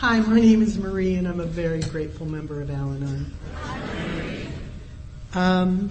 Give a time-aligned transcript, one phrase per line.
[0.00, 3.32] Hi, my name is Marie, and I'm a very grateful member of Al Anon.
[5.34, 5.90] Um,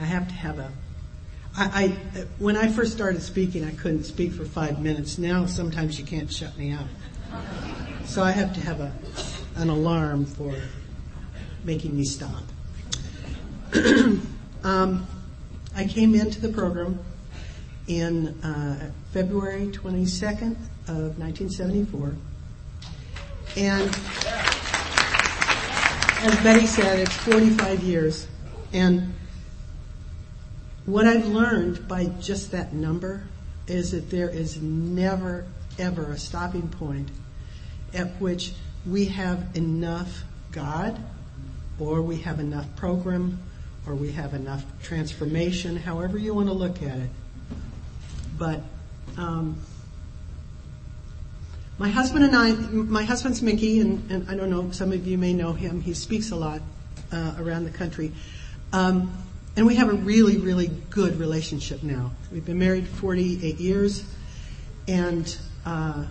[0.00, 0.70] I have to have a.
[1.56, 1.88] I, I
[2.38, 5.18] when I first started speaking, I couldn't speak for five minutes.
[5.18, 6.86] Now sometimes you can't shut me out,
[8.04, 8.92] so I have to have a
[9.56, 10.54] an alarm for
[11.64, 12.44] making me stop.
[14.62, 15.08] um,
[15.74, 17.00] I came into the program
[17.88, 20.56] in uh, February 22nd
[20.88, 22.14] of 1974.
[23.56, 23.88] And
[26.24, 28.26] as Betty said, it's 45 years.
[28.72, 29.14] And
[30.84, 33.24] what I've learned by just that number
[33.66, 35.46] is that there is never,
[35.78, 37.08] ever a stopping point
[37.92, 38.52] at which
[38.86, 40.98] we have enough God
[41.78, 43.38] or we have enough program
[43.86, 47.10] or we have enough transformation, however you want to look at it.
[48.38, 48.62] But
[49.16, 49.56] um,
[51.78, 55.18] my husband and I, my husband's Mickey, and, and, I don't know, some of you
[55.18, 55.80] may know him.
[55.82, 56.62] He speaks a lot
[57.12, 58.12] uh, around the country.
[58.72, 59.12] Um,
[59.56, 62.12] and we have a really, really good relationship now.
[62.32, 64.04] We've been married 48 years,
[64.88, 66.04] and uh,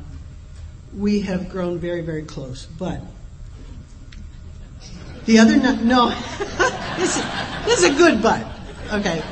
[0.95, 2.65] we have grown very, very close.
[2.65, 3.01] But
[5.25, 6.09] the other night, no,
[6.97, 7.15] this,
[7.65, 8.45] this is a good but.
[8.91, 9.23] Okay.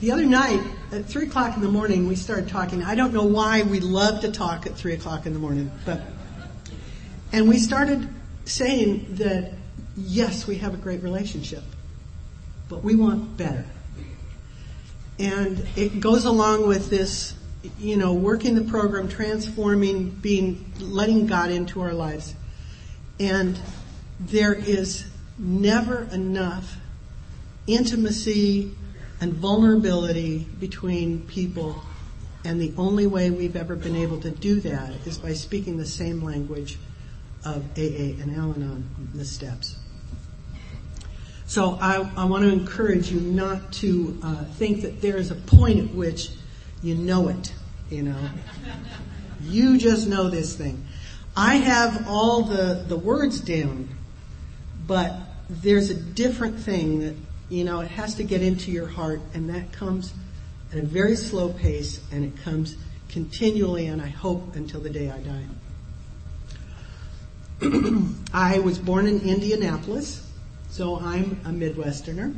[0.00, 0.60] The other night,
[0.94, 2.82] at three o'clock in the morning, we started talking.
[2.82, 6.00] I don't know why we love to talk at three o'clock in the morning, but,
[7.32, 8.08] and we started
[8.44, 9.54] saying that
[9.96, 11.64] yes, we have a great relationship,
[12.68, 13.66] but we want better.
[15.18, 17.34] And it goes along with this,
[17.78, 22.34] you know, working the program, transforming, being, letting God into our lives.
[23.18, 23.58] And
[24.20, 25.04] there is
[25.38, 26.76] never enough
[27.66, 28.72] intimacy
[29.20, 31.82] and vulnerability between people.
[32.44, 35.86] And the only way we've ever been able to do that is by speaking the
[35.86, 36.78] same language
[37.44, 39.76] of AA and Al-Anon, the steps.
[41.46, 45.34] So I, I want to encourage you not to uh, think that there is a
[45.34, 46.30] point at which
[46.82, 47.52] you know it,
[47.90, 48.28] you know.
[49.42, 50.86] You just know this thing.
[51.36, 53.88] I have all the, the words down,
[54.86, 55.14] but
[55.50, 57.14] there's a different thing that
[57.48, 60.12] you know, it has to get into your heart, and that comes
[60.72, 62.76] at a very slow pace, and it comes
[63.08, 65.44] continually, and I hope until the day I die.
[68.32, 70.26] I was born in Indianapolis,
[70.70, 72.34] so I'm a Midwesterner.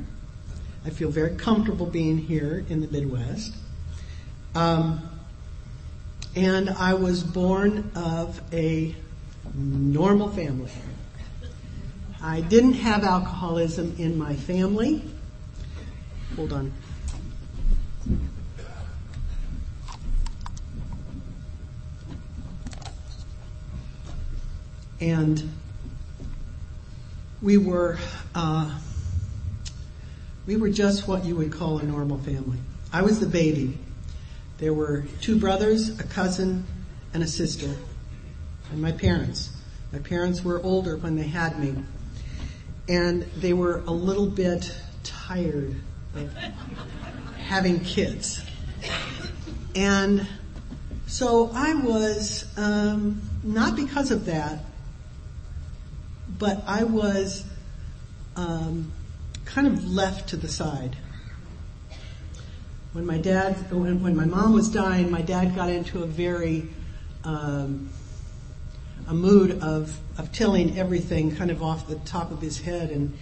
[0.84, 3.54] I feel very comfortable being here in the Midwest.
[4.54, 5.08] Um,
[6.36, 8.94] and I was born of a
[9.54, 10.70] normal family.
[12.22, 15.02] I didn't have alcoholism in my family.
[16.34, 16.72] Hold on.
[25.00, 25.50] And
[27.42, 27.98] we were,
[28.34, 28.78] uh,
[30.46, 32.58] we were just what you would call a normal family.
[32.92, 33.78] I was the baby.
[34.58, 36.66] There were two brothers, a cousin,
[37.12, 37.76] and a sister,
[38.70, 39.50] and my parents.
[39.92, 41.84] My parents were older when they had me
[42.88, 45.76] and they were a little bit tired
[46.14, 46.32] of
[47.36, 48.42] having kids.
[49.74, 50.26] And
[51.06, 54.64] so I was, um, not because of that,
[56.38, 57.44] but I was
[58.36, 58.92] um,
[59.44, 60.96] kind of left to the side.
[62.92, 66.68] When my dad, when, my mom was dying, my dad got into a very
[67.24, 67.90] um,
[69.06, 73.16] a mood of, of telling everything kind of off the top of his head and,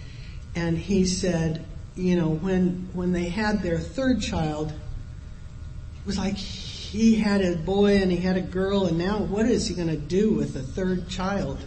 [0.55, 1.63] and he said,
[1.95, 7.55] you know, when, when they had their third child, it was like he had a
[7.55, 10.55] boy and he had a girl and now what is he going to do with
[10.55, 11.63] a third child?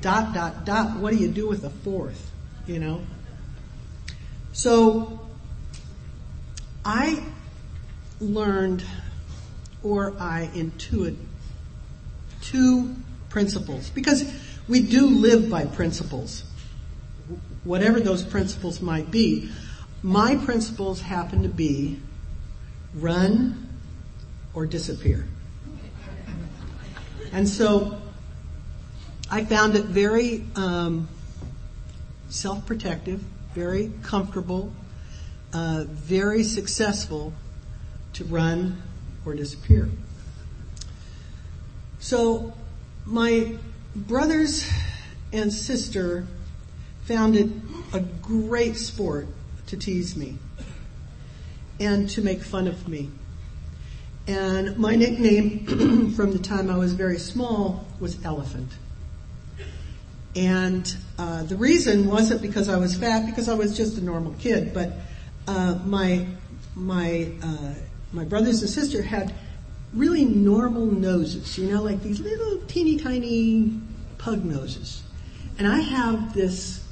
[0.00, 0.98] Dot, dot, dot.
[0.98, 2.30] What do you do with a fourth?
[2.66, 3.02] You know?
[4.52, 5.20] So,
[6.84, 7.22] I
[8.20, 8.84] learned
[9.82, 11.16] or I intuit
[12.40, 12.94] two
[13.36, 14.24] principles because
[14.66, 16.42] we do live by principles.
[17.64, 19.50] Whatever those principles might be.
[20.02, 22.00] My principles happen to be
[22.94, 23.68] run
[24.54, 25.26] or disappear.
[27.30, 28.00] And so
[29.30, 31.06] I found it very um,
[32.30, 33.20] self-protective,
[33.52, 34.72] very comfortable,
[35.52, 37.34] uh, very successful
[38.14, 38.82] to run
[39.26, 39.90] or disappear.
[41.98, 42.54] So
[43.06, 43.56] my
[43.94, 44.70] brothers
[45.32, 46.26] and sister
[47.04, 47.48] found it
[47.92, 49.28] a great sport
[49.66, 50.38] to tease me
[51.78, 53.10] and to make fun of me.
[54.26, 58.72] And my nickname from the time I was very small was Elephant.
[60.34, 64.34] And uh, the reason wasn't because I was fat, because I was just a normal
[64.38, 64.92] kid, but
[65.46, 66.26] uh, my
[66.74, 67.74] my uh,
[68.12, 69.32] my brothers and sister had
[69.96, 73.80] really normal noses, you know, like these little teeny tiny
[74.18, 75.02] pug noses,
[75.58, 76.84] and I have this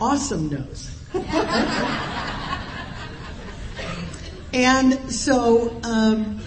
[0.00, 0.94] awesome nose.
[4.52, 6.40] and so um,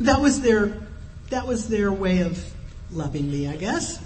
[0.00, 0.72] that was their
[1.30, 2.44] that was their way of
[2.92, 4.00] loving me, I guess.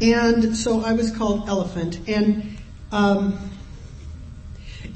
[0.00, 2.58] And so I was called Elephant, and
[2.92, 3.50] um,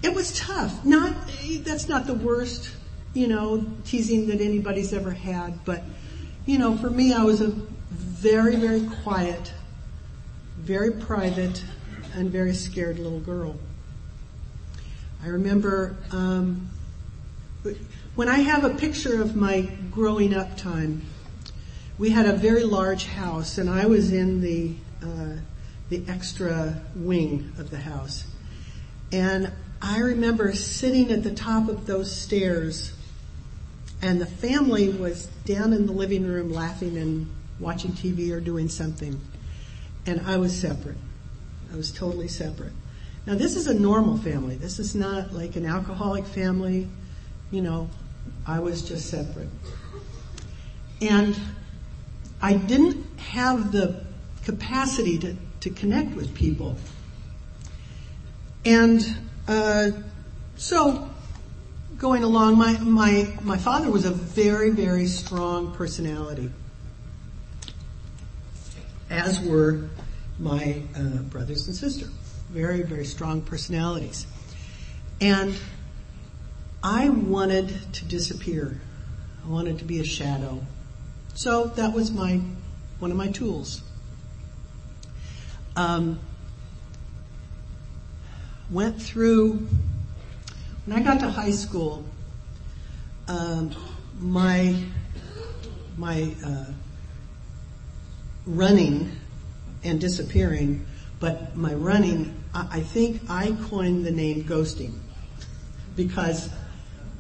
[0.02, 0.84] it was tough.
[0.84, 1.14] Not
[1.64, 2.70] that's not the worst,
[3.14, 5.82] you know, teasing that anybody's ever had, but
[6.46, 7.48] you know, for me, I was a
[7.90, 9.52] very, very quiet,
[10.58, 11.62] very private,
[12.14, 13.56] and very scared little girl.
[15.22, 16.70] I remember um,
[18.14, 21.02] when I have a picture of my growing up time.
[21.98, 25.40] We had a very large house, and I was in the uh,
[25.88, 28.24] the extra wing of the house.
[29.10, 32.92] And I remember sitting at the top of those stairs
[34.00, 37.28] and the family was down in the living room laughing and
[37.58, 39.20] watching TV or doing something.
[40.06, 40.98] And I was separate.
[41.72, 42.72] I was totally separate.
[43.26, 44.56] Now this is a normal family.
[44.56, 46.88] This is not like an alcoholic family.
[47.50, 47.90] You know,
[48.46, 49.48] I was just separate.
[51.00, 51.38] And
[52.40, 54.04] I didn't have the
[54.44, 56.76] capacity to, to connect with people.
[58.64, 59.16] And
[59.46, 59.90] uh,
[60.56, 61.10] so,
[61.98, 66.50] going along, my, my, my father was a very, very strong personality,
[69.10, 69.88] as were
[70.38, 72.06] my uh, brothers and sister.
[72.50, 74.26] Very, very strong personalities.
[75.20, 75.56] And
[76.82, 78.80] I wanted to disappear.
[79.44, 80.62] I wanted to be a shadow.
[81.34, 82.40] So that was my,
[83.00, 83.82] one of my tools.
[85.74, 86.20] Um,
[88.70, 89.66] went through,
[90.88, 92.02] when I got to high school,
[93.28, 93.74] um,
[94.20, 94.74] my,
[95.98, 96.64] my, uh,
[98.46, 99.12] running
[99.84, 100.86] and disappearing,
[101.20, 104.94] but my running, I, I think I coined the name ghosting
[105.94, 106.48] because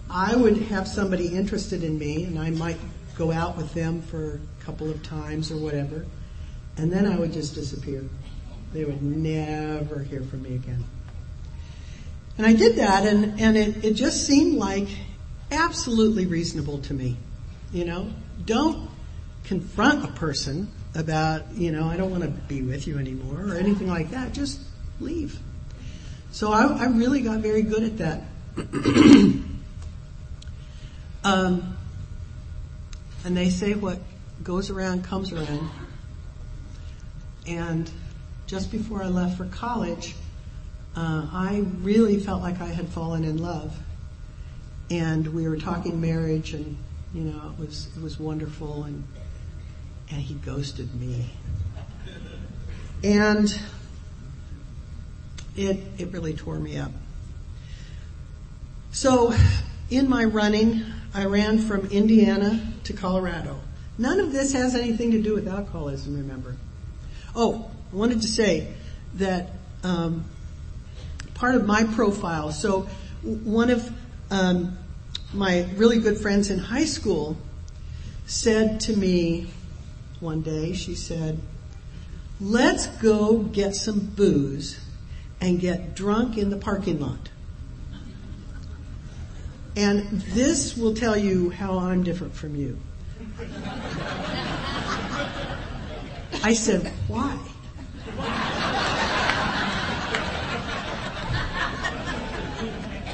[0.08, 2.78] I would have somebody interested in me and I might
[3.18, 6.06] go out with them for a couple of times or whatever,
[6.78, 8.02] and then I would just disappear.
[8.72, 10.86] They would never hear from me again.
[12.38, 14.88] And I did that and, and it, it just seemed like
[15.50, 17.16] absolutely reasonable to me.
[17.72, 18.12] You know,
[18.44, 18.88] don't
[19.44, 23.56] confront a person about, you know, I don't want to be with you anymore or
[23.56, 24.32] anything like that.
[24.32, 24.60] Just
[25.00, 25.38] leave.
[26.30, 28.22] So I, I really got very good at that.
[31.24, 31.76] um,
[33.24, 33.98] and they say what
[34.44, 35.68] goes around comes around.
[37.46, 37.90] And
[38.46, 40.14] just before I left for college,
[40.98, 43.78] uh, I really felt like I had fallen in love,
[44.90, 46.76] and we were talking marriage, and
[47.14, 49.04] you know it was it was wonderful, and
[50.10, 51.30] and he ghosted me,
[53.04, 53.56] and
[55.56, 56.90] it it really tore me up.
[58.90, 59.32] So,
[59.90, 63.60] in my running, I ran from Indiana to Colorado.
[63.98, 66.56] None of this has anything to do with alcoholism, remember.
[67.36, 68.72] Oh, I wanted to say
[69.14, 69.50] that
[69.84, 70.24] um,
[71.38, 72.50] part of my profile.
[72.52, 72.88] So
[73.22, 73.90] one of
[74.30, 74.76] um,
[75.32, 77.36] my really good friends in high school
[78.26, 79.46] said to me
[80.20, 81.40] one day, she said,
[82.40, 84.80] let's go get some booze
[85.40, 87.30] and get drunk in the parking lot.
[89.76, 92.78] And this will tell you how I'm different from you.
[96.42, 97.38] I said, why?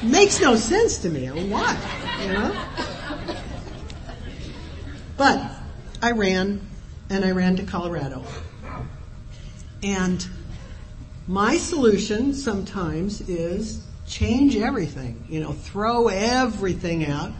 [0.05, 1.27] Makes no sense to me.
[1.27, 1.77] Why?
[2.21, 2.65] You know?
[5.17, 5.51] But
[6.01, 6.61] I ran
[7.09, 8.23] and I ran to Colorado.
[9.81, 10.25] And
[11.27, 17.31] my solution sometimes is change everything, you know, throw everything out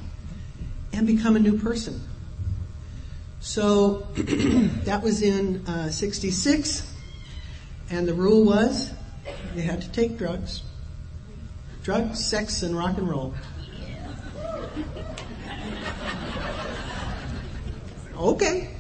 [0.92, 2.02] and become a new person.
[3.42, 6.92] So that was in uh, 66
[7.92, 8.92] and the rule was
[9.56, 10.64] you had to take drugs.
[11.86, 13.36] Drugs, sex, and rock and roll.
[18.18, 18.76] Okay.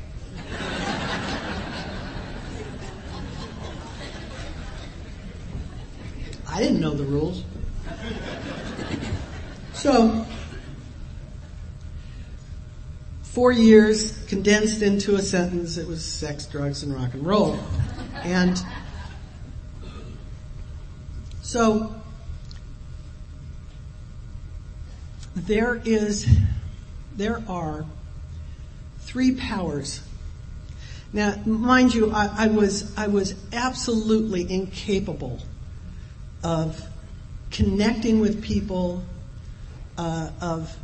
[6.50, 7.44] I didn't know the rules.
[9.76, 10.26] So,
[13.22, 15.78] four years condensed into a sentence.
[15.78, 17.60] It was sex, drugs, and rock and roll.
[18.24, 18.60] And
[21.44, 22.02] so
[25.36, 26.28] there is,
[27.16, 27.86] there are
[29.00, 30.02] three powers.
[31.14, 35.42] Now, mind you, I, I was, I was absolutely incapable
[36.44, 36.82] of
[37.52, 39.04] connecting with people,
[39.98, 40.78] uh, of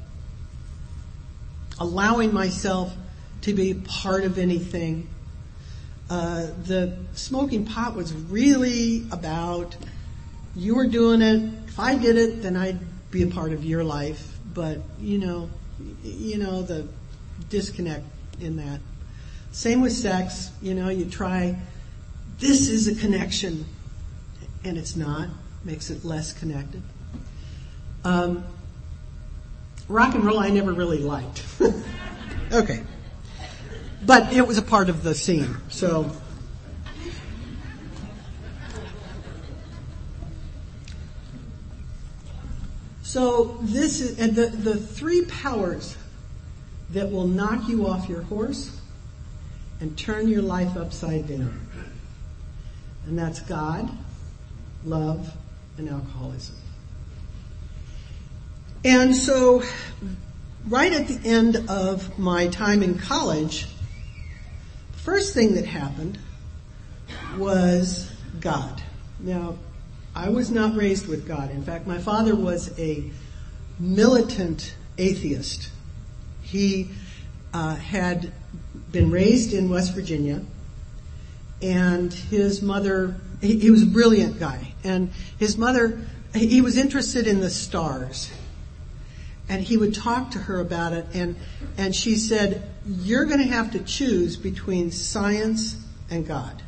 [1.79, 2.93] allowing myself
[3.41, 5.07] to be part of anything.
[6.09, 9.75] Uh, the smoking pot was really about
[10.55, 11.51] you were doing it.
[11.67, 12.79] If I did it, then I'd
[13.11, 14.30] be a part of your life.
[14.53, 15.49] But you know,
[16.03, 16.87] you know the
[17.49, 18.05] disconnect
[18.39, 18.79] in that.
[19.51, 20.51] Same with sex.
[20.61, 21.57] You know, you try.
[22.39, 23.65] This is a connection,
[24.63, 25.29] and it's not.
[25.63, 26.81] Makes it less connected.
[28.03, 28.43] Um,
[29.87, 31.45] rock and roll, I never really liked.
[32.51, 32.81] okay,
[34.03, 35.55] but it was a part of the scene.
[35.69, 36.11] So
[43.11, 45.97] So this is, and the, the three powers
[46.91, 48.79] that will knock you off your horse
[49.81, 51.59] and turn your life upside down.
[53.05, 53.91] And that's God,
[54.85, 55.29] love,
[55.77, 56.55] and alcoholism.
[58.85, 59.61] And so,
[60.65, 63.67] right at the end of my time in college,
[64.93, 66.17] the first thing that happened
[67.37, 68.81] was God.
[69.19, 69.57] Now,
[70.15, 71.51] I was not raised with God.
[71.51, 73.09] In fact, my father was a
[73.79, 75.69] militant atheist.
[76.41, 76.89] He
[77.53, 78.33] uh, had
[78.91, 80.43] been raised in West Virginia,
[81.61, 86.01] and his mother, he, he was a brilliant guy, and his mother,
[86.33, 88.31] he was interested in the stars.
[89.47, 91.35] And he would talk to her about it, and,
[91.77, 95.75] and she said, You're going to have to choose between science
[96.09, 96.61] and God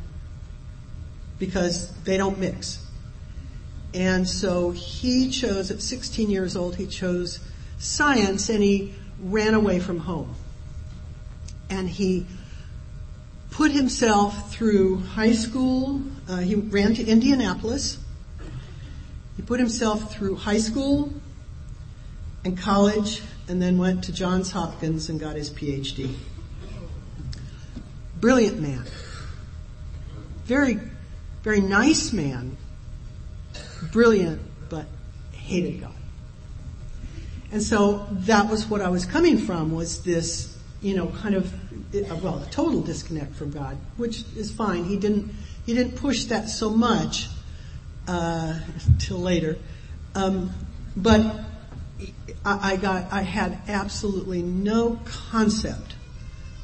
[1.38, 2.83] because they don't mix.
[3.94, 7.38] And so he chose, at 16 years old, he chose
[7.78, 10.34] science and he ran away from home.
[11.70, 12.26] And he
[13.52, 16.02] put himself through high school.
[16.28, 17.98] Uh, he ran to Indianapolis.
[19.36, 21.12] He put himself through high school
[22.44, 26.12] and college and then went to Johns Hopkins and got his PhD.
[28.20, 28.84] Brilliant man.
[30.46, 30.80] Very,
[31.44, 32.56] very nice man
[33.92, 34.86] brilliant, but
[35.32, 35.92] hated God.
[37.52, 41.52] And so that was what I was coming from was this, you know, kind of,
[42.22, 44.84] well, a total disconnect from God, which is fine.
[44.84, 45.32] He didn't,
[45.64, 47.28] he didn't push that so much,
[48.08, 48.58] uh,
[48.98, 49.56] till later.
[50.14, 50.50] Um,
[50.96, 51.20] but
[52.44, 55.94] I, I got, I had absolutely no concept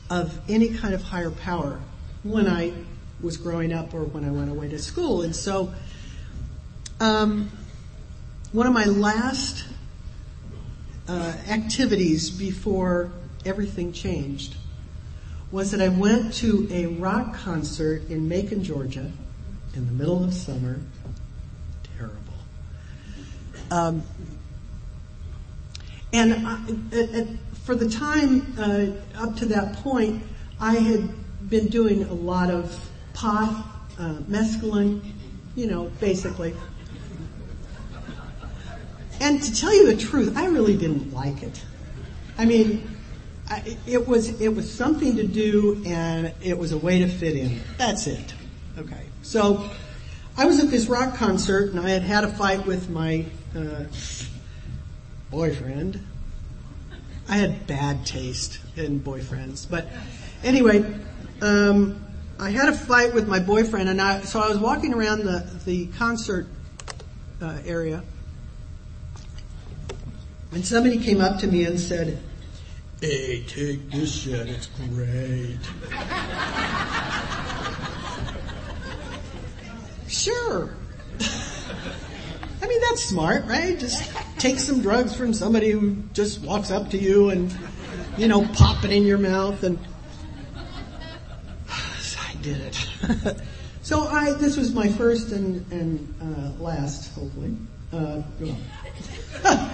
[0.08, 1.80] of any kind of higher power
[2.24, 2.72] when I
[3.20, 5.22] was growing up or when I went away to school.
[5.22, 5.72] And so,
[7.00, 7.50] um,
[8.52, 9.64] one of my last
[11.08, 13.10] uh, activities before
[13.44, 14.56] everything changed
[15.50, 19.10] was that I went to a rock concert in Macon, Georgia,
[19.74, 20.78] in the middle of summer.
[21.96, 22.16] Terrible.
[23.70, 24.02] Um,
[26.12, 27.26] and I,
[27.64, 30.22] for the time uh, up to that point,
[30.60, 31.08] I had
[31.48, 33.66] been doing a lot of pot,
[33.98, 35.00] uh, mescaline,
[35.56, 36.54] you know, basically.
[39.20, 41.62] And to tell you the truth, I really didn't like it.
[42.38, 42.88] I mean,
[43.50, 47.36] I, it was it was something to do, and it was a way to fit
[47.36, 47.60] in.
[47.76, 48.34] That's it.
[48.78, 49.04] Okay.
[49.22, 49.68] So,
[50.38, 53.84] I was at this rock concert, and I had had a fight with my uh,
[55.30, 56.02] boyfriend.
[57.28, 59.86] I had bad taste in boyfriends, but
[60.42, 60.82] anyway,
[61.42, 62.04] um,
[62.38, 65.46] I had a fight with my boyfriend, and I so I was walking around the
[65.66, 66.46] the concert
[67.42, 68.02] uh, area
[70.52, 72.18] and somebody came up to me and said,
[73.00, 75.58] Hey, take this shit, it's great.
[80.08, 80.74] sure.
[82.62, 83.78] I mean, that's smart, right?
[83.78, 87.56] Just take some drugs from somebody who just walks up to you and,
[88.18, 89.78] you know, pop it in your mouth and
[91.70, 93.40] I did it.
[93.82, 97.56] so I, this was my first and, and uh, last, hopefully.
[97.92, 98.22] Uh,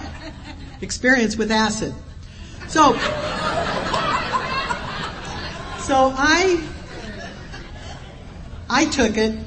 [0.81, 1.93] experience with acid.
[2.67, 2.93] So,
[5.79, 6.63] so I,
[8.69, 9.39] I took it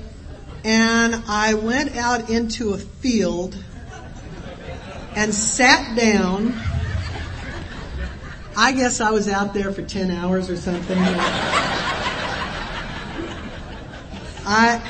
[0.65, 3.57] and I went out into a field
[5.17, 6.55] and sat down
[8.57, 10.99] I guess I was out there for 10 hours or something.
[14.45, 14.83] I,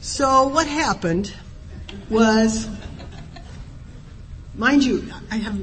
[0.00, 1.32] so what happened
[2.08, 2.68] was,
[4.56, 5.60] mind you, I have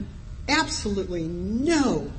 [0.47, 2.11] absolutely no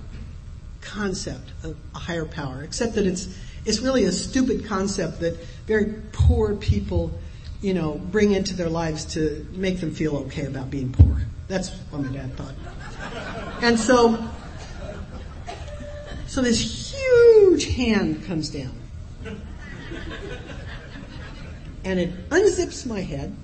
[0.80, 3.28] concept of a higher power, except that it's,
[3.64, 7.18] it's really a stupid concept that very poor people,
[7.60, 11.22] you know, bring into their lives to make them feel okay about being poor.
[11.48, 12.54] That's what my dad thought.
[13.62, 14.28] And so,
[16.26, 18.78] so this huge hand comes down.
[21.84, 23.36] And it unzips my head.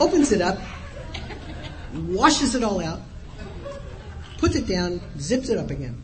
[0.00, 0.58] Opens it up,
[1.94, 3.00] washes it all out,
[4.38, 6.02] puts it down, zips it up again.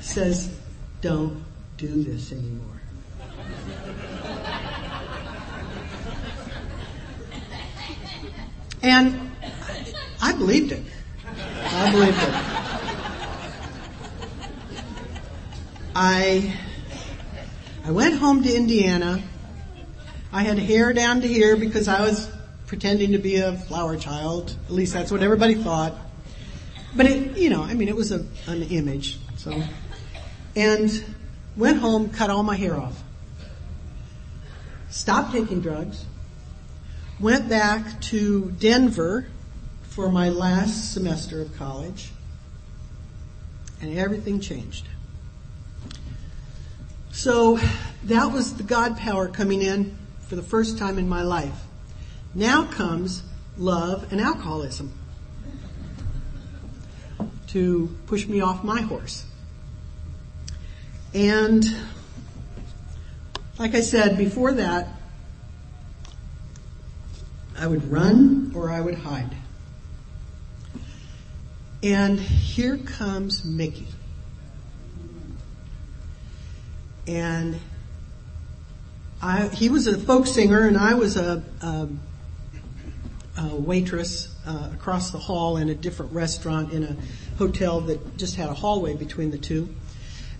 [0.00, 0.54] Says,
[1.00, 1.44] don't
[1.76, 2.64] do this anymore.
[8.82, 9.30] And
[10.20, 10.84] I believed it.
[11.26, 12.34] I believed it.
[15.94, 16.54] I,
[17.84, 19.22] I went home to Indiana.
[20.32, 22.30] I had hair down to here because I was
[22.68, 24.54] pretending to be a flower child.
[24.66, 25.94] At least that's what everybody thought.
[26.94, 29.18] But it, you know, I mean, it was a, an image.
[29.36, 29.62] So,
[30.54, 31.04] and
[31.56, 33.02] went home, cut all my hair off.
[34.90, 36.04] Stopped taking drugs.
[37.18, 39.26] Went back to Denver
[39.82, 42.10] for my last semester of college.
[43.80, 44.86] And everything changed.
[47.12, 47.58] So
[48.04, 49.96] that was the God power coming in
[50.26, 51.64] for the first time in my life.
[52.38, 53.24] Now comes
[53.56, 54.96] love and alcoholism
[57.48, 59.26] to push me off my horse.
[61.12, 61.64] And
[63.58, 64.86] like I said before that,
[67.58, 69.34] I would run or I would hide.
[71.82, 73.88] And here comes Mickey.
[77.08, 77.58] And
[79.20, 81.88] I, he was a folk singer and I was a, a
[83.38, 86.96] uh, waitress uh, across the hall in a different restaurant in a
[87.36, 89.72] hotel that just had a hallway between the two.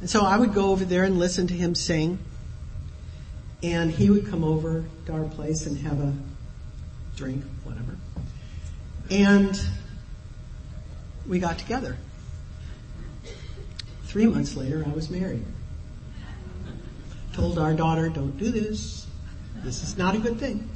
[0.01, 2.19] And so I would go over there and listen to him sing.
[3.63, 6.13] And he would come over to our place and have a
[7.17, 7.97] drink, whatever.
[9.11, 9.61] And
[11.27, 11.97] we got together.
[14.05, 15.45] Three months later, I was married.
[17.33, 19.07] Told our daughter, don't do this.
[19.65, 20.69] This is not a good thing.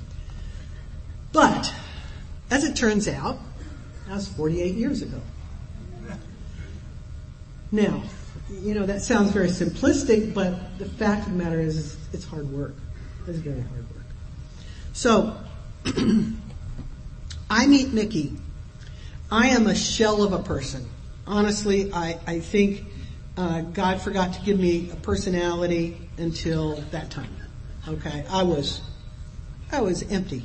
[1.33, 1.73] But
[2.53, 3.39] as it turns out,
[4.07, 5.19] that was 48 years ago.
[7.71, 8.03] Now,
[8.61, 12.53] you know, that sounds very simplistic, but the fact of the matter is, it's hard
[12.53, 12.75] work.
[13.27, 14.05] It's very hard work.
[14.93, 15.35] So,
[17.51, 18.37] I meet Mickey.
[19.31, 20.87] I am a shell of a person.
[21.27, 22.85] Honestly, I, I think
[23.39, 27.35] uh, God forgot to give me a personality until that time.
[27.89, 28.83] Okay, I was,
[29.71, 30.45] I was empty.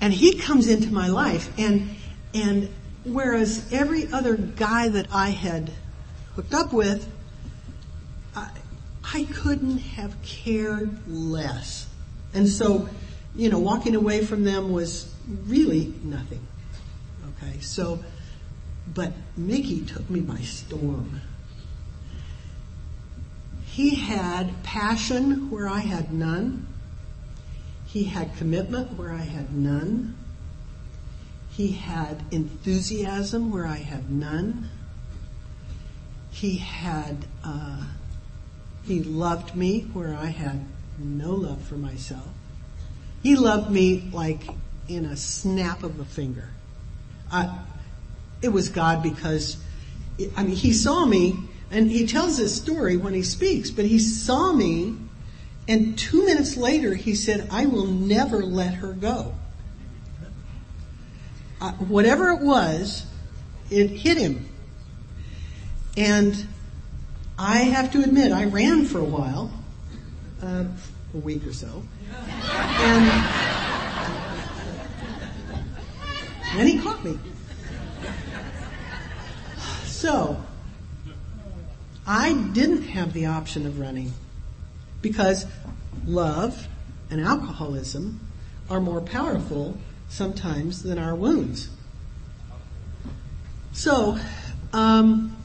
[0.00, 1.96] And he comes into my life and,
[2.32, 2.68] and
[3.04, 5.72] whereas every other guy that I had
[6.36, 7.10] hooked up with,
[8.36, 8.50] I,
[9.12, 11.88] I couldn't have cared less.
[12.32, 12.88] And so,
[13.34, 15.12] you know, walking away from them was
[15.46, 16.46] really nothing.
[17.42, 17.98] Okay, so,
[18.94, 21.20] but Mickey took me by storm.
[23.66, 26.67] He had passion where I had none.
[27.88, 30.14] He had commitment where I had none.
[31.50, 34.68] He had enthusiasm where I had none.
[36.30, 37.84] He had, uh,
[38.84, 40.66] he loved me where I had
[40.98, 42.28] no love for myself.
[43.22, 44.42] He loved me like
[44.86, 46.50] in a snap of a finger.
[48.42, 49.56] It was God because,
[50.36, 51.36] I mean, he saw me
[51.70, 54.94] and he tells this story when he speaks, but he saw me
[55.68, 59.34] and two minutes later, he said, I will never let her go.
[61.60, 63.04] Uh, whatever it was,
[63.70, 64.48] it hit him.
[65.94, 66.46] And
[67.38, 69.52] I have to admit, I ran for a while,
[70.42, 70.64] uh,
[71.12, 71.82] a week or so.
[72.14, 73.04] And
[76.56, 77.18] then he caught me.
[79.84, 80.42] So,
[82.06, 84.14] I didn't have the option of running
[85.02, 85.46] because
[86.06, 86.68] love
[87.10, 88.20] and alcoholism
[88.68, 91.68] are more powerful sometimes than our wounds.
[93.72, 94.18] So,
[94.72, 95.36] um,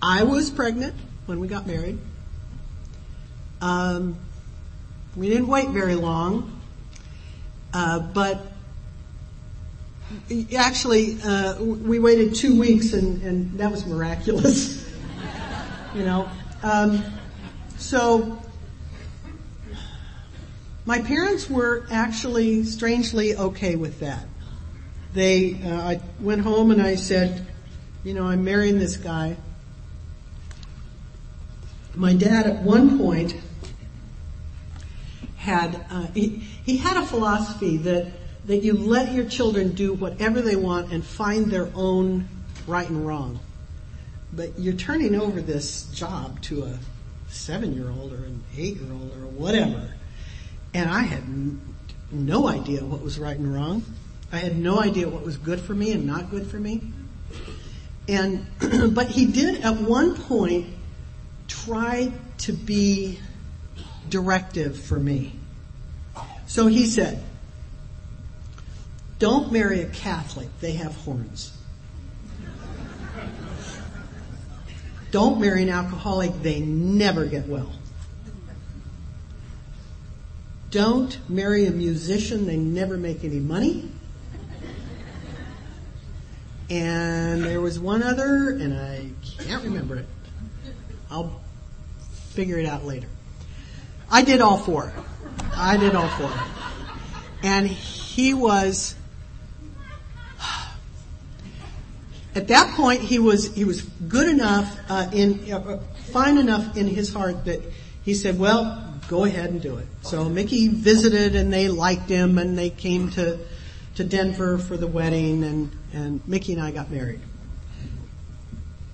[0.00, 0.94] I was pregnant
[1.26, 1.98] when we got married.
[3.60, 4.16] Um,
[5.16, 6.60] We didn't wait very long,
[7.74, 8.40] uh, but
[10.56, 14.88] actually, uh, we waited two weeks, and, and that was miraculous.
[15.94, 16.28] you know,
[16.62, 17.02] um,
[17.78, 18.38] so
[20.84, 24.24] my parents were actually strangely okay with that.
[25.14, 27.46] They, uh, I went home and I said,
[28.04, 29.36] you know, I'm marrying this guy.
[31.94, 33.36] My dad at one point
[35.36, 36.28] had, uh, he,
[36.64, 38.12] he had a philosophy that,
[38.46, 42.28] that you let your children do whatever they want and find their own
[42.66, 43.40] right and wrong.
[44.32, 46.78] But you're turning over this job to a
[47.28, 49.94] seven year old or an eight year old or whatever.
[50.74, 51.24] And I had
[52.10, 53.82] no idea what was right and wrong.
[54.32, 56.82] I had no idea what was good for me and not good for me.
[58.06, 58.46] And,
[58.94, 60.66] but he did at one point
[61.46, 63.18] try to be
[64.08, 65.32] directive for me.
[66.46, 67.22] So he said,
[69.18, 71.57] don't marry a Catholic, they have horns.
[75.10, 77.70] Don't marry an alcoholic, they never get well.
[80.70, 83.90] Don't marry a musician, they never make any money.
[86.70, 89.08] And there was one other, and I
[89.44, 90.06] can't remember it.
[91.10, 91.40] I'll
[92.30, 93.08] figure it out later.
[94.10, 94.92] I did all four.
[95.54, 96.30] I did all four.
[97.42, 98.94] And he was,
[102.38, 105.80] at that point he was, he was good enough, uh, in, uh,
[106.12, 107.60] fine enough in his heart that
[108.04, 109.86] he said, well, go ahead and do it.
[110.02, 113.40] So Mickey visited and they liked him and they came to,
[113.96, 117.20] to Denver for the wedding and, and Mickey and I got married.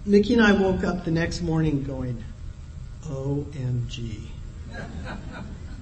[0.06, 2.24] Mickey and I woke up the next morning going,
[3.02, 4.22] OMG.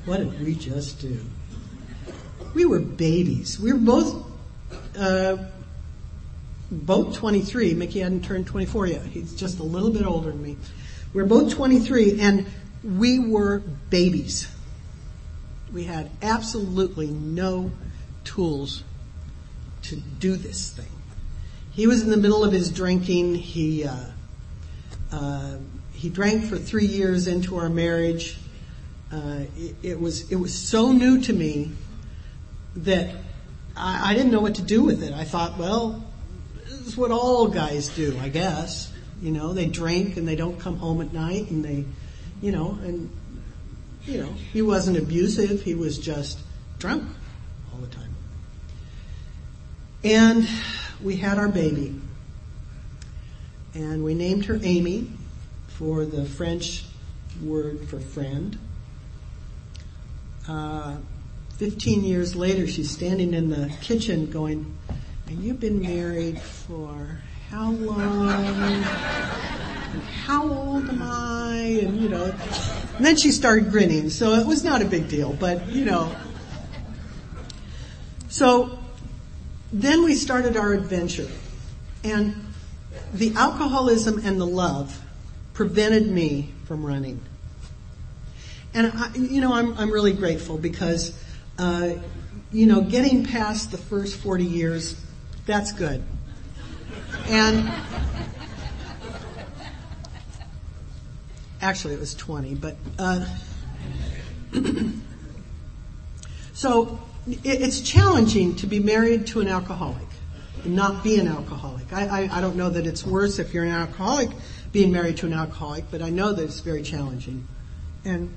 [0.05, 1.25] What did we just do?
[2.55, 3.61] We were babies.
[3.61, 4.27] We were both,
[4.99, 5.37] uh,
[6.73, 7.75] both 23.
[7.75, 9.07] Mickey hadn't turned 24 yet.
[9.07, 10.57] He's just a little bit older than me.
[11.13, 12.47] We we're both 23 and
[12.83, 13.59] we were
[13.91, 14.49] babies.
[15.73, 17.71] We had absolutely no
[18.25, 18.83] tools
[19.83, 20.87] to do this thing.
[21.73, 23.35] He was in the middle of his drinking.
[23.35, 23.97] He uh,
[25.11, 25.57] uh,
[25.93, 28.37] he drank for three years into our marriage.
[29.11, 31.71] Uh, it, it, was it was so new to me
[32.77, 33.15] that
[33.77, 35.13] I, I, didn't know what to do with it.
[35.13, 36.03] I thought, well,
[36.87, 38.93] is what all guys do, I guess.
[39.21, 41.85] You know, they drink and they don't come home at night, and they,
[42.41, 43.11] you know, and
[44.05, 45.63] you know, he wasn't abusive.
[45.63, 46.39] He was just
[46.79, 47.09] drunk
[47.73, 48.15] all the time.
[50.03, 50.49] And
[51.03, 52.01] we had our baby.
[53.75, 55.11] And we named her Amy
[55.69, 56.85] for the French
[57.43, 58.59] word for friend.
[60.49, 60.97] Uh,
[61.57, 64.77] 15 years later, she's standing in the kitchen going,
[65.33, 67.19] and you've been married for
[67.49, 68.83] how long?
[70.25, 71.79] How old am I?
[71.83, 72.25] And you know,
[72.97, 76.15] and then she started grinning, so it was not a big deal, but you know.
[78.29, 78.79] So
[79.73, 81.31] then we started our adventure.
[82.05, 82.35] And
[83.15, 85.01] the alcoholism and the love
[85.55, 87.23] prevented me from running.
[88.75, 91.19] And I, you know, I'm, I'm really grateful because,
[91.59, 91.95] uh,
[92.53, 95.03] you know, getting past the first 40 years,
[95.47, 96.03] that's good.
[97.29, 97.73] And
[101.61, 103.25] actually it was 20, but, uh,
[106.53, 110.07] so it's challenging to be married to an alcoholic
[110.65, 111.93] and not be an alcoholic.
[111.93, 114.31] I, I, I, don't know that it's worse if you're an alcoholic
[114.73, 117.47] being married to an alcoholic, but I know that it's very challenging.
[118.05, 118.35] And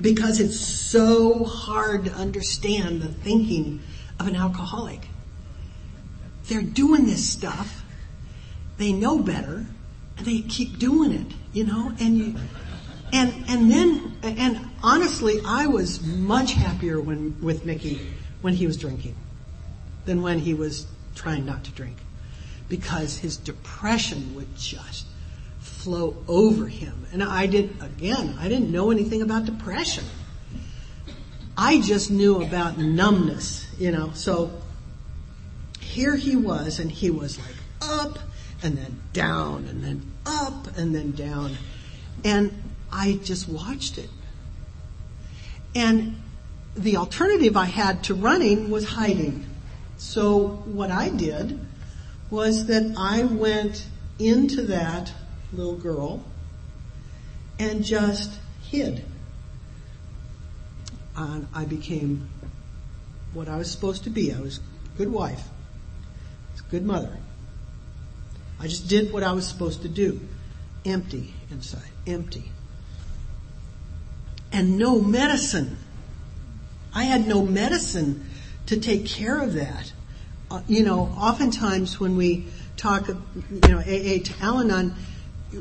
[0.00, 3.82] because it's so hard to understand the thinking
[4.18, 5.08] of an alcoholic.
[6.48, 7.82] They're doing this stuff.
[8.78, 9.66] They know better
[10.16, 12.34] and they keep doing it, you know, and you,
[13.12, 18.00] and, and then, and honestly, I was much happier when, with Mickey
[18.40, 19.14] when he was drinking
[20.04, 21.96] than when he was trying not to drink.
[22.68, 25.06] Because his depression would just
[25.60, 27.06] flow over him.
[27.12, 30.04] And I did, again, I didn't know anything about depression.
[31.56, 34.50] I just knew about numbness, you know, so
[35.80, 38.18] here he was and he was like up
[38.62, 41.56] and then down and then up and then down.
[42.24, 42.52] And
[42.92, 44.10] I just watched it.
[45.74, 46.20] And
[46.74, 49.46] the alternative I had to running was hiding.
[49.96, 51.58] So what I did
[52.30, 53.86] was that I went
[54.18, 55.12] into that
[55.52, 56.24] little girl
[57.58, 59.04] and just hid.
[61.16, 62.28] And I became
[63.32, 64.32] what I was supposed to be.
[64.32, 65.48] I was a good wife,
[66.58, 67.16] a good mother.
[68.58, 70.20] I just did what I was supposed to do.
[70.84, 72.50] Empty inside, empty.
[74.52, 75.76] And no medicine.
[76.94, 78.28] I had no medicine
[78.66, 79.92] to take care of that.
[80.50, 84.94] Uh, you know, oftentimes when we talk, you know, AA to Al-Anon,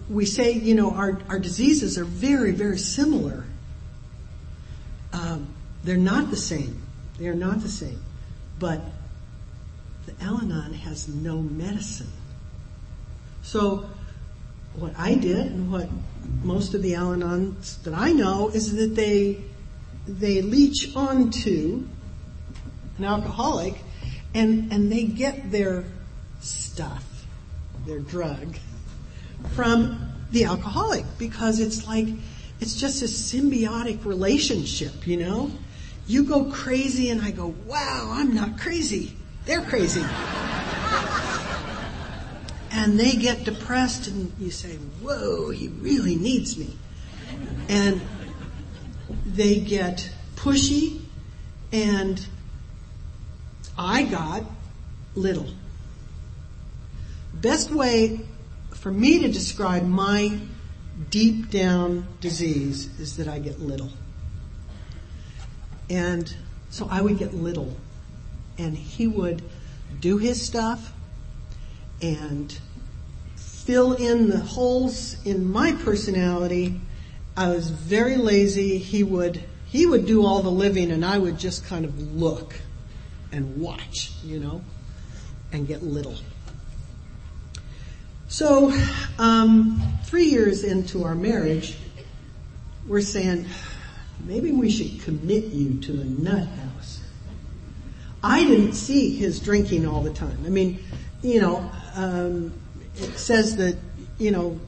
[0.09, 3.45] we say, you know, our, our diseases are very, very similar.
[5.15, 5.47] Um,
[5.83, 6.81] they're not the same.
[7.17, 8.01] They are not the same.
[8.59, 8.81] But
[10.05, 12.11] the Al-Anon has no medicine.
[13.41, 13.89] So
[14.75, 15.87] what I did and what
[16.43, 19.41] most of the Al-Anons that I know is that they,
[20.05, 21.87] they leech onto
[22.97, 23.75] an alcoholic
[24.33, 25.85] and, and they get their
[26.41, 27.25] stuff,
[27.85, 28.57] their drug
[29.53, 32.07] from the alcoholic because it's like,
[32.59, 35.51] it's just a symbiotic relationship, you know?
[36.07, 39.15] You go crazy and I go, wow, I'm not crazy.
[39.45, 40.03] They're crazy.
[42.71, 46.75] and they get depressed and you say, whoa, he really needs me.
[47.67, 48.01] And
[49.25, 51.01] they get pushy
[51.71, 52.25] and
[53.77, 54.43] I got
[55.15, 55.49] little.
[57.33, 58.21] Best way
[58.71, 60.39] for me to describe my
[61.09, 63.91] deep down disease is that I get little.
[65.89, 66.35] And
[66.69, 67.75] so I would get little.
[68.57, 69.41] And he would
[69.99, 70.93] do his stuff
[72.01, 72.57] and
[73.35, 76.79] fill in the holes in my personality.
[77.35, 78.77] I was very lazy.
[78.77, 82.55] He would, he would do all the living and I would just kind of look
[83.31, 84.61] and watch, you know,
[85.51, 86.15] and get little.
[88.27, 88.73] So,
[89.19, 91.77] um, three years into our marriage,
[92.87, 93.45] we're saying,
[94.25, 97.01] maybe we should commit you to the nut house.
[98.23, 100.39] I didn't see his drinking all the time.
[100.43, 100.83] I mean,
[101.21, 102.53] you know, um,
[102.95, 103.77] it says that,
[104.17, 104.59] you know,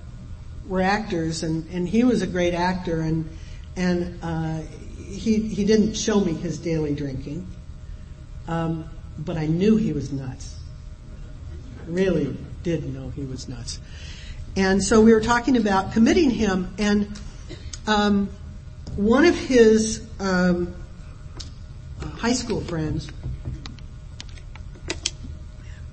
[0.67, 3.28] we're actors and, and he was a great actor and,
[3.76, 4.60] and, uh,
[5.08, 7.48] he, he didn't show me his daily drinking.
[8.48, 10.56] Um, but I knew he was nuts.
[11.88, 13.80] Really did know he was nuts.
[14.58, 17.08] And so we were talking about committing him and,
[17.86, 18.30] um,
[18.97, 20.75] one of his, um,
[22.17, 23.08] high school friends,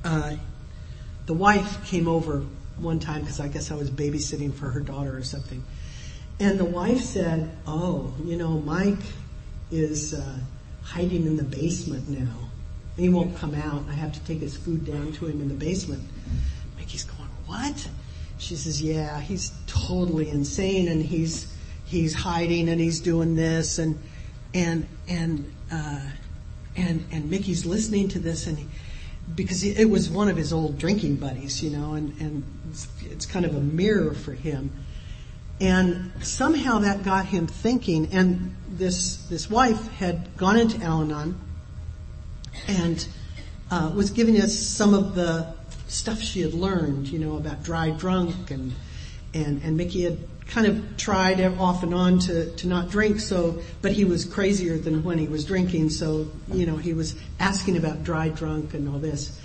[0.05, 0.35] uh,
[1.27, 2.45] the wife came over
[2.79, 5.63] one time because I guess I was babysitting for her daughter or something.
[6.41, 8.99] And the wife said, oh, you know, Mike
[9.71, 10.39] is, uh,
[10.83, 12.51] hiding in the basement now.
[12.97, 13.85] He won't come out.
[13.89, 16.03] I have to take his food down to him in the basement.
[17.47, 17.89] What?
[18.39, 21.53] She says, yeah, he's totally insane and he's,
[21.85, 23.99] he's hiding and he's doing this and,
[24.53, 26.01] and, and, uh,
[26.77, 28.67] and, and Mickey's listening to this and he,
[29.35, 33.27] because it was one of his old drinking buddies, you know, and, and it's, it's
[33.27, 34.71] kind of a mirror for him.
[35.61, 41.41] And somehow that got him thinking, and this, this wife had gone into Al-Anon
[42.69, 43.07] and,
[43.71, 45.55] uh, was giving us some of the
[45.87, 48.73] stuff she had learned, you know, about dry drunk and,
[49.33, 53.63] and, and Mickey had kind of tried off and on to, to not drink so,
[53.83, 57.77] but he was crazier than when he was drinking so, you know, he was asking
[57.77, 59.41] about dry drunk and all this.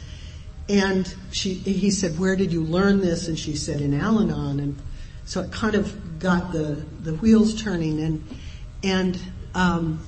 [0.68, 3.28] And she, he said, where did you learn this?
[3.28, 4.60] And she said, in Al-Anon.
[4.60, 4.78] And
[5.26, 8.36] so it kind of got the, the wheels turning and,
[8.84, 9.20] and,
[9.56, 10.00] um,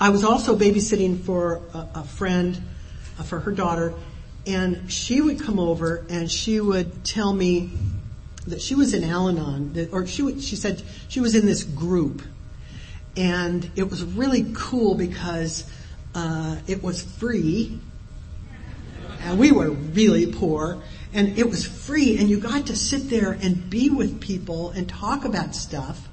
[0.00, 2.58] I was also babysitting for a, a friend,
[3.18, 3.92] uh, for her daughter,
[4.46, 7.70] and she would come over and she would tell me
[8.46, 12.22] that she was in Al-Anon, or she she said she was in this group,
[13.16, 15.64] and it was really cool because
[16.14, 17.78] uh, it was free,
[19.22, 23.32] and we were really poor, and it was free, and you got to sit there
[23.32, 26.08] and be with people and talk about stuff.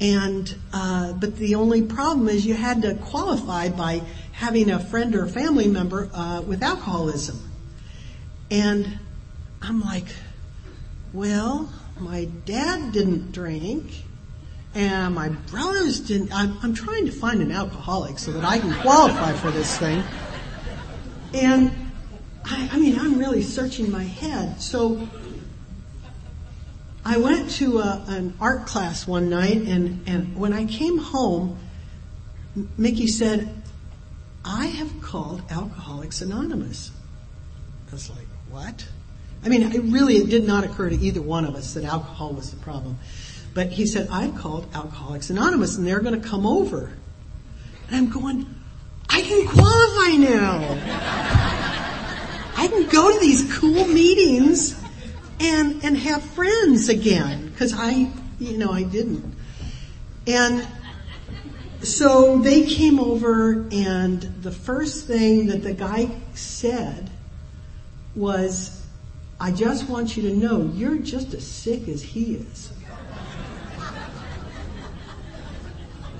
[0.00, 4.00] And uh, but the only problem is you had to qualify by
[4.32, 7.49] having a friend or family member uh, with alcoholism.
[8.50, 8.98] And
[9.62, 10.06] I'm like,
[11.12, 14.04] well, my dad didn't drink,
[14.74, 16.32] and my brothers didn't.
[16.32, 20.02] I'm, I'm trying to find an alcoholic so that I can qualify for this thing.
[21.34, 21.72] And
[22.44, 24.60] I, I mean, I'm really searching my head.
[24.60, 25.08] So
[27.04, 31.58] I went to a, an art class one night, and, and when I came home,
[32.76, 33.62] Mickey said,
[34.44, 36.90] I have called Alcoholics Anonymous.
[37.88, 38.86] I was like, what?
[39.44, 42.32] I mean, it really it did not occur to either one of us that alcohol
[42.32, 42.98] was the problem.
[43.54, 46.92] But he said, I've called Alcoholics Anonymous and they're going to come over.
[47.88, 48.46] And I'm going,
[49.08, 50.60] I can qualify now.
[52.56, 54.80] I can go to these cool meetings
[55.40, 57.52] and, and have friends again.
[57.58, 59.34] Cause I, you know, I didn't.
[60.26, 60.66] And
[61.82, 67.09] so they came over and the first thing that the guy said
[68.14, 68.84] was,
[69.38, 72.72] I just want you to know you're just as sick as he is.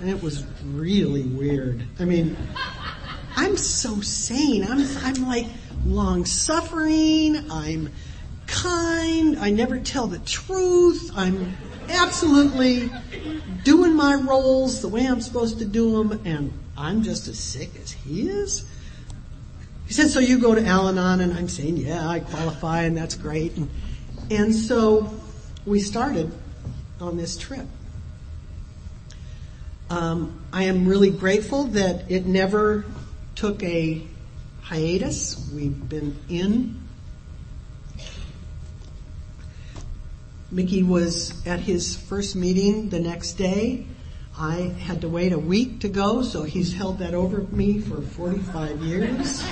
[0.00, 1.85] And it was really weird.
[1.98, 2.37] I mean,
[3.37, 4.64] I'm so sane.
[4.64, 5.46] I'm, I'm like
[5.85, 7.50] long suffering.
[7.50, 7.90] I'm
[8.46, 9.38] kind.
[9.38, 11.11] I never tell the truth.
[11.14, 11.57] I'm
[11.88, 12.90] absolutely
[13.64, 17.70] doing my roles the way I'm supposed to do them and I'm just as sick
[17.83, 18.64] as he is.
[19.90, 23.16] He said, so you go to Al-Anon and I'm saying, yeah, I qualify and that's
[23.16, 23.57] great.
[23.57, 23.68] And,
[24.31, 25.12] and so
[25.66, 26.31] we started
[27.00, 27.66] on this trip.
[29.90, 32.85] Um, I am really grateful that it never
[33.35, 34.07] took a
[34.62, 35.50] hiatus.
[35.53, 36.81] We've been in.
[40.53, 43.87] Mickey was at his first meeting the next day.
[44.42, 48.00] I had to wait a week to go, so he's held that over me for
[48.00, 49.44] 45 years.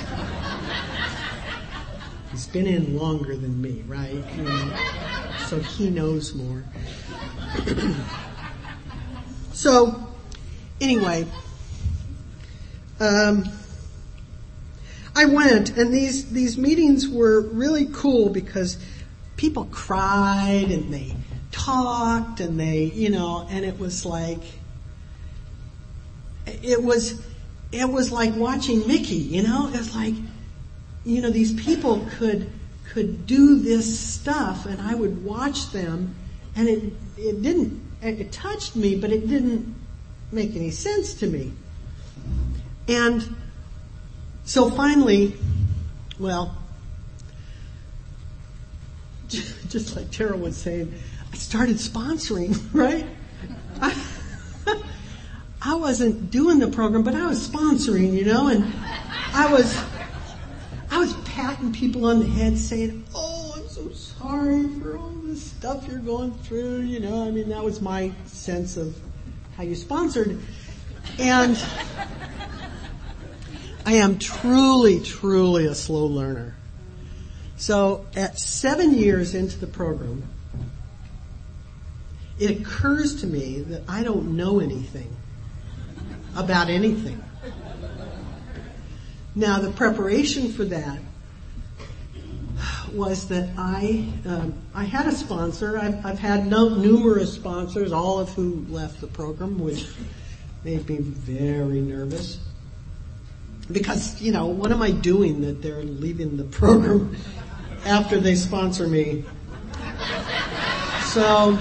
[2.31, 4.25] He's been in longer than me, right?
[4.35, 4.73] You know,
[5.45, 6.63] so he knows more.
[9.53, 10.07] so,
[10.81, 11.27] anyway,
[12.99, 13.43] um,
[15.15, 18.79] I went, and these these meetings were really cool because
[19.37, 21.15] people cried and they
[21.51, 24.41] talked and they, you know, and it was like
[26.63, 27.21] it was
[27.71, 30.13] it was like watching Mickey, you know, it was like
[31.05, 32.49] you know these people could
[32.91, 36.15] could do this stuff and I would watch them
[36.55, 39.75] and it it didn't it touched me but it didn't
[40.31, 41.51] make any sense to me.
[42.87, 43.35] And
[44.45, 45.35] so finally,
[46.17, 46.57] well,
[49.27, 50.93] just like Tara was saying,
[51.31, 53.05] I started sponsoring, right?
[53.79, 53.95] I,
[55.61, 58.71] I wasn't doing the program, but I was sponsoring, you know, and
[59.33, 59.77] I was,
[60.89, 65.43] I was patting people on the head saying, oh, I'm so sorry for all this
[65.43, 68.97] stuff you're going through, you know, I mean, that was my sense of
[69.57, 70.39] how you sponsored.
[71.17, 71.61] And
[73.85, 76.55] I am truly, truly a slow learner.
[77.57, 80.23] So at seven years into the program,
[82.39, 85.13] it occurs to me that I don't know anything
[86.35, 87.23] about anything.
[89.35, 90.99] Now the preparation for that
[92.93, 95.77] was that I um, I had a sponsor.
[95.77, 99.87] I've, I've had no, numerous sponsors, all of who left the program, which
[100.63, 102.39] made me very nervous
[103.71, 107.15] because you know what am I doing that they're leaving the program
[107.85, 109.23] after they sponsor me?
[111.05, 111.57] So,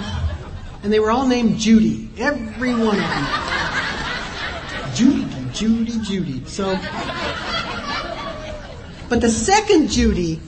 [0.83, 3.58] and they were all named Judy, every one of them.
[4.99, 6.45] Judy, Judy, Judy.
[6.47, 6.77] So,
[9.09, 10.41] but the second Judy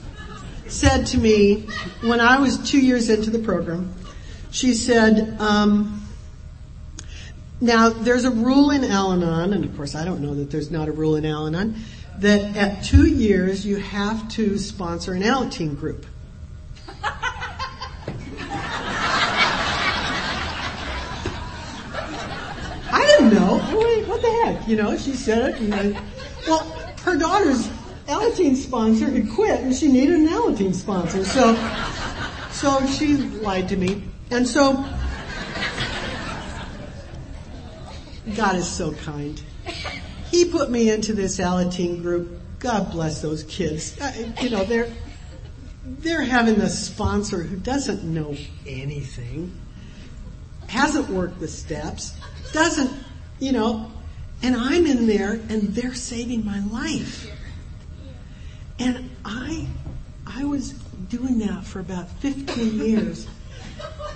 [0.67, 1.67] said to me
[2.01, 3.93] when I was two years into the program,
[4.51, 6.05] she said, um,
[7.61, 10.89] now, there's a rule in Al-Anon, and of course I don't know that there's not
[10.89, 11.77] a rule in Al-Anon,
[12.17, 16.05] that at two years you have to sponsor an Alateen group.
[22.91, 23.60] I didn't know.
[24.11, 24.67] What the heck?
[24.67, 26.03] You know, she said it, and I,
[26.45, 26.65] well,
[27.03, 27.69] her daughter's
[28.07, 31.55] Alateen sponsor had quit, and she needed an Alateen sponsor, so,
[32.51, 34.03] so she lied to me.
[34.29, 34.73] And so,
[38.35, 39.41] God is so kind.
[40.29, 42.37] He put me into this Alateen group.
[42.59, 43.97] God bless those kids.
[43.97, 44.91] Uh, you know, they're,
[45.85, 48.35] they're having a sponsor who doesn't know
[48.67, 49.57] anything,
[50.67, 52.13] hasn't worked the steps,
[52.51, 52.91] doesn't,
[53.39, 53.89] you know,
[54.43, 57.29] and I'm in there and they're saving my life.
[58.79, 59.67] And I,
[60.25, 60.71] I was
[61.09, 63.27] doing that for about 15 years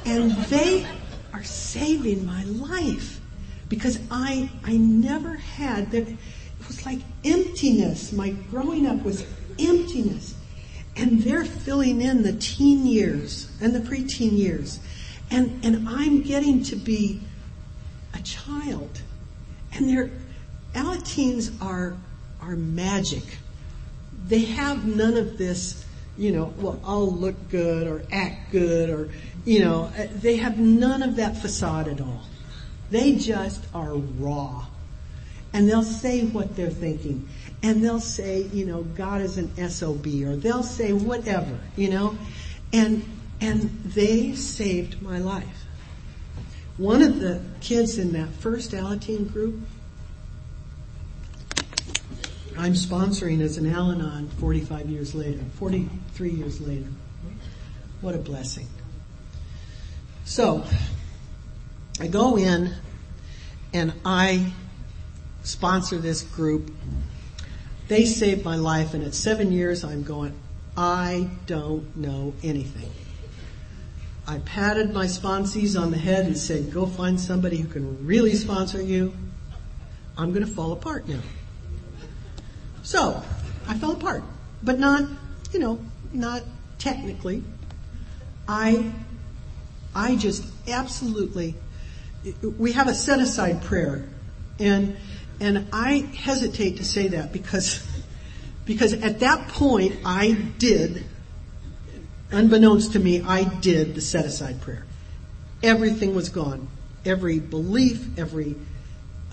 [0.06, 0.88] and they
[1.34, 3.20] are saving my life
[3.70, 6.18] because I, I never had that, it
[6.68, 8.12] was like emptiness.
[8.12, 9.26] My growing up was
[9.60, 10.36] emptiness.
[10.98, 14.80] And they're filling in the teen years and the preteen years.
[15.30, 17.20] And, and I'm getting to be
[18.14, 19.02] a child.
[19.76, 20.10] And they're,
[20.74, 21.96] Alateens are,
[22.42, 23.24] are magic.
[24.28, 25.86] They have none of this,
[26.18, 29.10] you know, well, I'll look good or act good or,
[29.46, 32.24] you know, uh, they have none of that facade at all.
[32.90, 34.66] They just are raw.
[35.54, 37.28] and they'll say what they're thinking.
[37.64, 42.18] And they'll say, you know, God is an SOB or they'll say whatever, you know.
[42.74, 43.04] And,
[43.40, 45.65] and they saved my life.
[46.78, 49.62] One of the kids in that first Alateen group,
[52.58, 56.88] I'm sponsoring as an Al-Anon 45 years later, 43 years later.
[58.02, 58.68] What a blessing.
[60.26, 60.66] So,
[62.00, 62.74] I go in
[63.74, 64.52] and I
[65.44, 66.74] sponsor this group.
[67.88, 70.34] They saved my life and at seven years I'm going,
[70.76, 72.92] I don't know anything.
[74.28, 78.34] I patted my sponsees on the head and said, go find somebody who can really
[78.34, 79.14] sponsor you.
[80.18, 81.20] I'm going to fall apart now.
[82.82, 83.22] So,
[83.68, 84.24] I fell apart,
[84.64, 85.08] but not,
[85.52, 85.80] you know,
[86.12, 86.44] not
[86.80, 87.44] technically.
[88.48, 88.92] I,
[89.94, 91.56] I just absolutely,
[92.42, 94.08] we have a set aside prayer
[94.60, 94.98] and,
[95.40, 97.86] and I hesitate to say that because,
[98.66, 101.06] because at that point I did
[102.32, 104.86] unbeknownst to me, I did the set aside prayer.
[105.64, 106.68] Everything was gone.
[107.06, 108.56] Every belief, every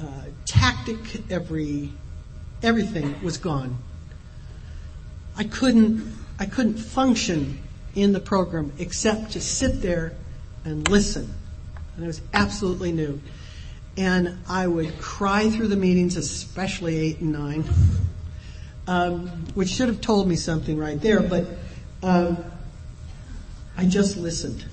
[0.01, 1.91] uh, tactic, every
[2.63, 3.79] everything was gone.
[5.37, 7.59] I couldn't I couldn't function
[7.95, 10.13] in the program except to sit there
[10.65, 11.33] and listen.
[11.97, 13.21] And it was absolutely new.
[13.97, 17.65] And I would cry through the meetings, especially eight and nine,
[18.87, 21.47] um, which should have told me something right there, but
[22.03, 22.43] um,
[23.77, 24.65] I just listened.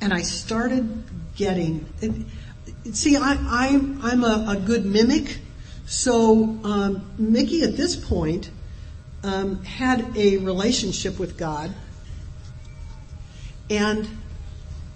[0.00, 1.04] And I started
[1.36, 1.86] getting,
[2.92, 5.38] see, I, I'm, I'm a, a good mimic.
[5.86, 8.50] So, um, Mickey at this point,
[9.22, 11.74] um, had a relationship with God.
[13.70, 14.06] And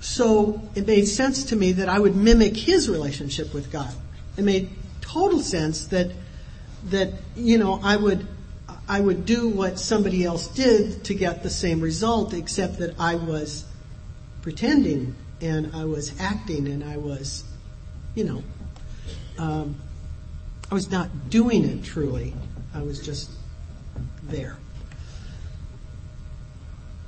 [0.01, 3.93] so it made sense to me that I would mimic his relationship with God.
[4.37, 4.71] It made
[5.01, 6.13] total sense that,
[6.91, 8.27] that, you know, I would
[8.89, 13.17] I would do what somebody else did to get the same result, except that I
[13.17, 13.67] was
[14.41, 17.45] pretending and I was acting and I was,
[18.15, 18.43] you know,
[19.39, 19.77] um,
[20.71, 22.35] I was not doing it truly.
[22.75, 23.31] I was just
[24.23, 24.57] there.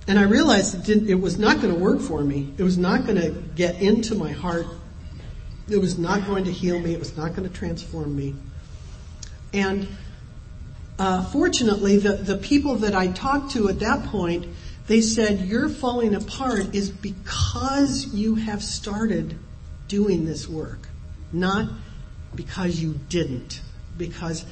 [0.07, 2.53] And I realized it, it was not going to work for me.
[2.59, 4.67] It was not going to get into my heart.
[5.69, 6.93] It was not going to heal me.
[6.93, 8.35] It was not going to transform me.
[9.53, 9.87] And
[11.01, 14.47] uh, fortunately, the, the people that I talked to at that point,
[14.87, 19.39] they said, You're falling apart is because you have started
[19.89, 20.89] doing this work,
[21.33, 21.71] not
[22.35, 23.63] because you didn't.
[23.97, 24.45] Because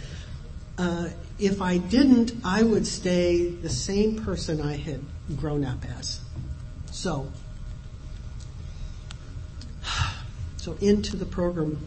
[0.79, 5.03] uh, if I didn't, I would stay the same person I had
[5.37, 6.19] grown up as.
[6.93, 7.31] So,
[10.57, 11.87] so into the program.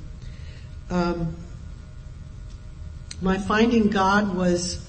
[0.92, 1.36] Um,
[3.22, 4.88] my finding God was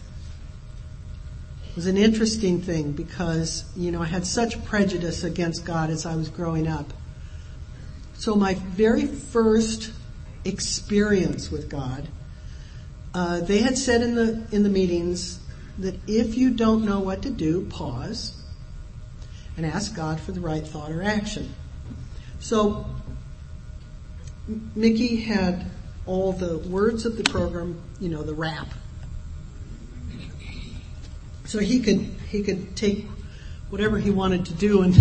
[1.77, 6.17] was an interesting thing because, you know, I had such prejudice against God as I
[6.17, 6.93] was growing up.
[8.15, 9.91] So my very first
[10.45, 12.09] experience with God,
[13.15, 15.39] uh, they had said in the in the meetings
[15.79, 18.39] that if you don't know what to do, pause
[19.57, 21.55] and ask God for the right thought or action.
[22.41, 22.87] So
[24.75, 25.71] Mickey had
[26.07, 28.69] all the words of the program, you know, the rap.
[31.45, 31.99] So he could,
[32.29, 33.07] he could take
[33.71, 34.97] whatever he wanted to do and,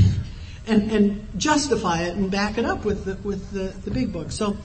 [0.67, 4.31] and, and justify it and back it up with the, with the, the big book.
[4.31, 4.57] So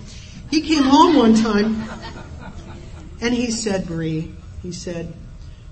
[0.51, 1.89] he came home one time
[3.21, 4.33] and he said, Bree,
[4.63, 5.13] he said,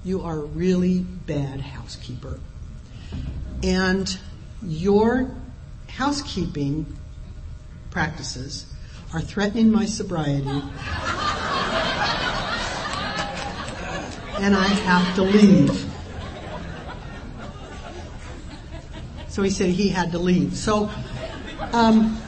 [0.04, 2.38] you are a really bad housekeeper.
[3.62, 4.18] And
[4.62, 5.34] your
[5.88, 6.86] housekeeping
[7.90, 8.66] practices
[9.14, 10.48] are threatening my sobriety.
[14.40, 15.70] and I have to leave.
[19.28, 20.56] So he said he had to leave.
[20.56, 20.90] So,
[21.72, 22.20] um,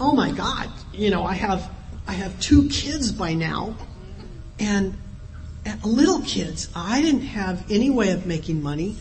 [0.00, 1.70] oh my God, you know, I have,
[2.08, 3.76] I have two kids by now
[4.58, 4.96] and
[5.84, 6.70] little kids.
[6.74, 8.96] I didn't have any way of making money.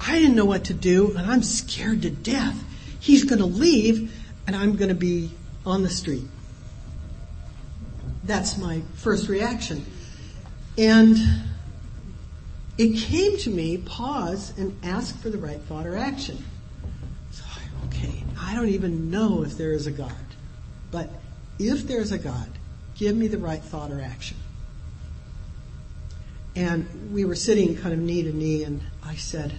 [0.00, 2.64] I didn't know what to do and I'm scared to death.
[2.98, 4.10] He's going to leave
[4.46, 5.30] and I'm going to be
[5.64, 6.24] on the street.
[8.24, 9.84] That's my first reaction.
[10.76, 11.16] And
[12.76, 16.44] it came to me, pause and ask for the right thought or action.
[17.30, 17.44] So,
[17.86, 20.12] okay, I don't even know if there is a God.
[20.90, 21.10] But
[21.58, 22.48] if there's a God,
[22.96, 24.36] give me the right thought or action.
[26.56, 29.54] And we were sitting kind of knee to knee and I said,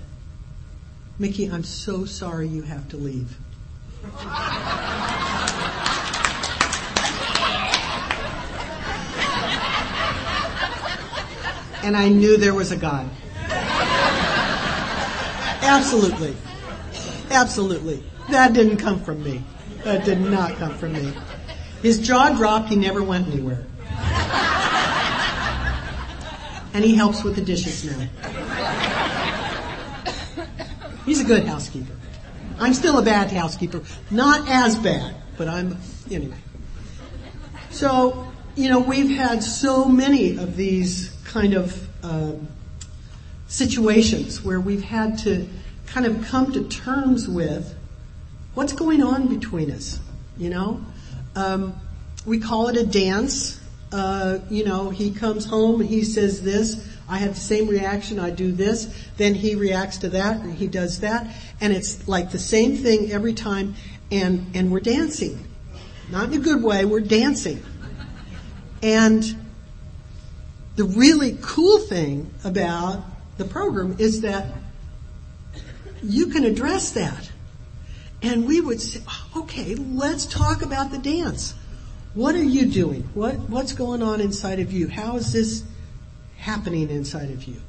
[1.20, 3.38] Mickey, I'm so sorry you have to leave
[11.86, 13.08] and I knew there was a God.
[15.62, 16.36] Absolutely.
[17.30, 18.04] Absolutely.
[18.32, 19.44] That didn't come from me.
[19.84, 21.14] That did not come from me.
[21.84, 23.68] His jaw dropped, he never went anywhere.
[26.74, 28.08] And he helps with the dishes now.
[31.06, 31.95] He's a good housekeeper.
[32.60, 33.82] I'm still a bad housekeeper.
[34.12, 35.78] Not as bad, but I'm,
[36.10, 36.38] anyway.
[37.70, 42.48] So, you know, we've had so many of these kind of um,
[43.48, 45.48] situations where we've had to
[45.88, 47.76] kind of come to terms with
[48.54, 50.00] what's going on between us,
[50.38, 50.84] you know?
[51.36, 51.76] Um,
[52.26, 53.60] we call it a dance.
[53.92, 56.88] Uh, you know, he comes home and he says this.
[57.08, 58.20] I have the same reaction.
[58.20, 58.94] I do this.
[59.18, 61.28] Then he reacts to that and he does that.
[61.62, 63.76] And it's like the same thing every time.
[64.12, 65.48] And, and we're dancing.
[66.12, 66.86] Not in a good way.
[66.86, 67.64] We're dancing.
[68.82, 69.24] And
[70.76, 73.04] the really cool thing about
[73.38, 74.54] the program is that
[76.04, 77.32] you can address that.
[78.22, 79.02] And we would say,
[79.36, 81.54] okay, let's talk about the dance.
[82.14, 83.10] What are you doing?
[83.14, 84.88] What, what's going on inside of you?
[84.88, 85.64] How is this
[86.46, 87.60] happening inside of you?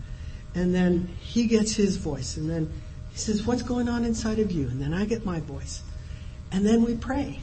[0.55, 2.73] And then he gets his voice and then
[3.13, 4.69] he says, what's going on inside of you?
[4.69, 5.83] And then I get my voice.
[6.53, 7.41] And then we pray.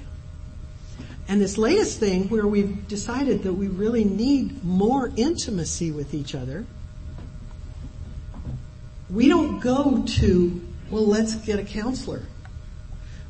[1.28, 6.36] And this latest thing where we've decided that we really need more intimacy with each
[6.36, 6.66] other,
[9.10, 10.62] we don't go to,
[10.92, 12.22] well, let's get a counselor.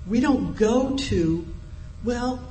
[0.07, 1.47] We don't go to,
[2.03, 2.41] well,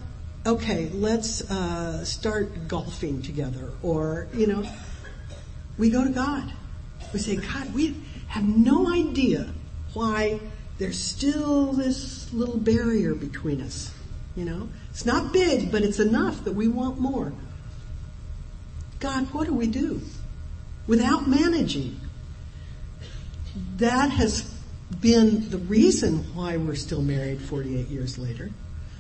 [0.46, 4.64] okay, let's uh, start golfing together, or you know,
[5.82, 6.44] we go to God.
[7.12, 7.96] We say, God, we
[8.28, 9.48] have no idea
[9.94, 10.38] why
[10.78, 13.92] there's still this little barrier between us.
[14.36, 17.32] You know, it's not big, but it's enough that we want more.
[19.00, 20.00] God, what do we do
[20.86, 22.00] without managing?
[23.78, 24.54] That has
[25.00, 28.52] been the reason why we're still married 48 years later,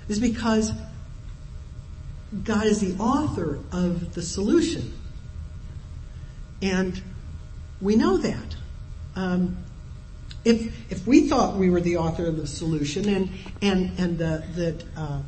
[0.08, 0.72] is because
[2.42, 4.98] God is the author of the solution.
[6.62, 7.02] And
[7.80, 8.56] we know that.
[9.16, 9.58] Um,
[10.44, 14.44] if if we thought we were the author of the solution and and and the,
[14.54, 15.22] that uh,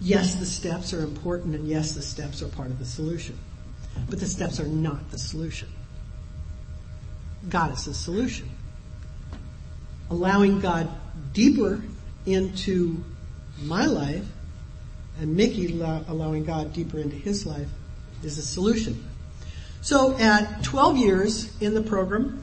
[0.00, 3.38] yes, the steps are important, and yes, the steps are part of the solution,
[4.08, 5.68] but the steps are not the solution.
[7.48, 8.48] God is the solution.
[10.10, 10.88] Allowing God
[11.32, 11.82] deeper
[12.26, 13.02] into
[13.62, 14.24] my life
[15.18, 17.68] and Mickey allowing God deeper into his life
[18.24, 19.08] is the solution.
[19.80, 22.42] So at 12 years in the program,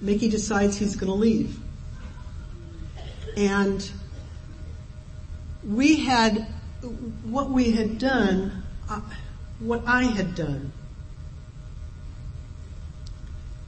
[0.00, 1.58] Mickey decides he's going to leave.
[3.36, 3.90] And
[5.66, 6.46] we had,
[7.24, 9.00] what we had done, uh,
[9.58, 10.72] what I had done,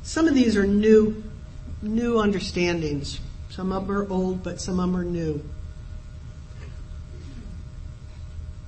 [0.03, 1.23] some of these are new,
[1.83, 3.21] new understandings
[3.53, 5.45] some of them are old, but some of them are new.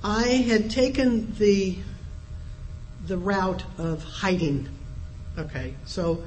[0.07, 1.79] I had taken the,
[3.07, 4.69] the route of hiding.
[5.35, 6.23] Okay, so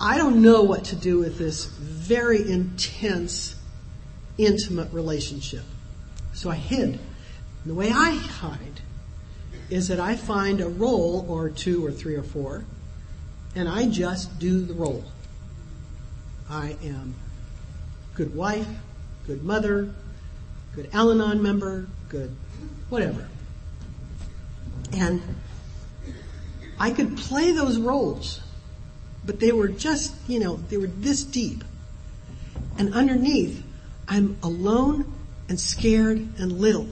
[0.00, 3.54] I don't know what to do with this very intense,
[4.38, 5.64] intimate relationship.
[6.32, 6.88] So I hid.
[6.88, 7.00] And
[7.66, 8.80] the way I hide
[9.68, 12.64] is that I find a role or two or three or four
[13.54, 15.04] and I just do the role.
[16.48, 17.14] I am
[18.14, 18.66] good wife,
[19.26, 19.90] good mother,
[20.74, 22.34] good Al Anon member, good
[22.88, 23.28] whatever.
[24.92, 25.22] And
[26.78, 28.40] I could play those roles,
[29.24, 31.64] but they were just, you know, they were this deep.
[32.78, 33.62] And underneath,
[34.08, 35.12] I'm alone
[35.48, 36.88] and scared and little.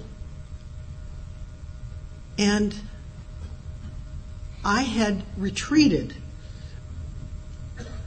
[2.39, 2.75] And
[4.65, 6.15] I had retreated.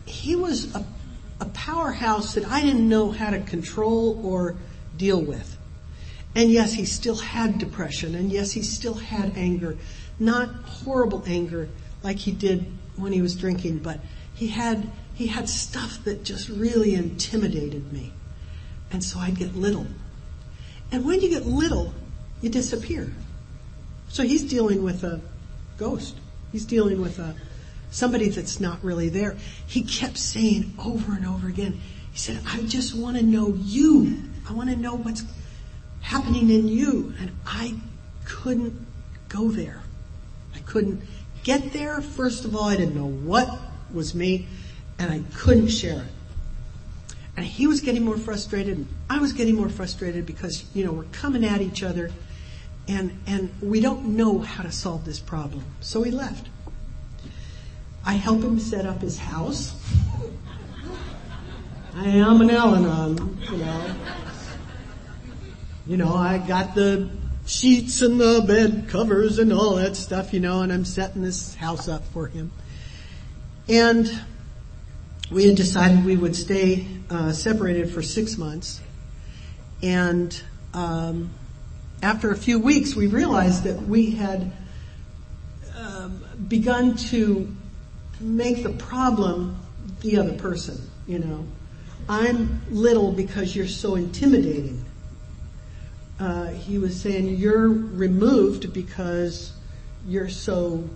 [0.06, 0.86] He was a
[1.40, 4.56] a powerhouse that I didn't know how to control or
[4.96, 5.55] deal with.
[6.36, 9.78] And yes, he still had depression and yes, he still had anger.
[10.20, 11.70] Not horrible anger
[12.04, 12.66] like he did
[12.98, 14.00] when he was drinking, but
[14.34, 18.12] he had, he had stuff that just really intimidated me.
[18.92, 19.88] And so I'd get little.
[20.92, 21.94] And when you get little,
[22.42, 23.12] you disappear.
[24.10, 25.22] So he's dealing with a
[25.78, 26.16] ghost.
[26.52, 27.36] He's dealing with a,
[27.92, 29.38] somebody that's not really there.
[29.66, 31.80] He kept saying over and over again,
[32.12, 34.18] he said, I just want to know you.
[34.48, 35.24] I want to know what's
[36.06, 37.14] happening in you.
[37.20, 37.76] And I
[38.26, 38.86] couldn't
[39.28, 39.82] go there.
[40.56, 41.02] I couldn't
[41.44, 42.00] get there.
[42.02, 43.50] First of all, I didn't know what
[43.92, 44.48] was me
[45.00, 47.16] and I couldn't share it.
[47.38, 50.92] And he was getting more frustrated and I was getting more frustrated because, you know,
[50.92, 52.12] we're coming at each other
[52.88, 55.66] and, and we don't know how to solve this problem.
[55.82, 56.48] So he left.
[58.06, 59.74] I help him set up his house.
[61.96, 63.96] I am an Al-Anon, you know.
[65.88, 67.10] You know, I got the
[67.46, 71.54] sheets and the bed covers and all that stuff, you know, and I'm setting this
[71.54, 72.52] house up for him.
[73.70, 74.10] And
[75.30, 78.82] we had decided we would stay uh, separated for six months.
[79.84, 80.40] And
[80.74, 81.30] um,
[82.02, 84.52] after a few weeks, we realized that we had
[85.78, 87.56] um, begun to
[88.20, 89.60] make the problem
[90.02, 91.46] the other person, you know.
[92.08, 94.85] I'm little because you're so intimidating.
[96.20, 99.52] Uh, he was saying you're removed because
[100.08, 100.90] you're so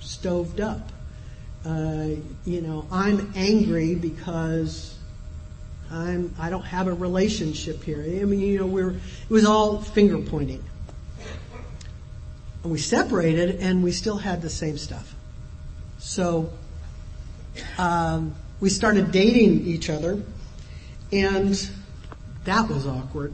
[0.00, 0.92] stoved up.
[1.64, 2.10] Uh,
[2.44, 4.96] you know, I'm angry because
[5.90, 8.00] I'm I don't have a relationship here.
[8.00, 10.64] I mean, you know, we're it was all finger pointing.
[12.62, 15.14] And we separated, and we still had the same stuff.
[15.98, 16.52] So
[17.78, 20.22] um, we started dating each other,
[21.12, 21.70] and
[22.44, 23.32] that was awkward.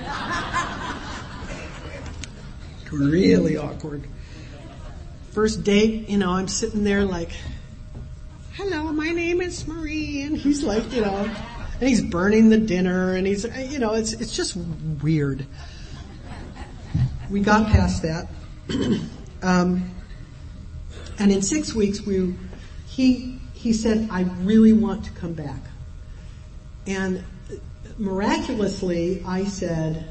[2.92, 4.04] really awkward.
[5.32, 7.30] First date, you know, I'm sitting there like,
[8.54, 11.30] hello, my name is Marie, and he's like, you know,
[11.80, 14.56] and he's burning the dinner, and he's, you know, it's it's just
[15.02, 15.46] weird.
[17.30, 18.28] We got past that,
[19.42, 19.90] um,
[21.18, 22.34] and in six weeks, we
[22.86, 25.60] he he said, I really want to come back.
[26.86, 27.22] And
[28.00, 30.08] miraculously, I said,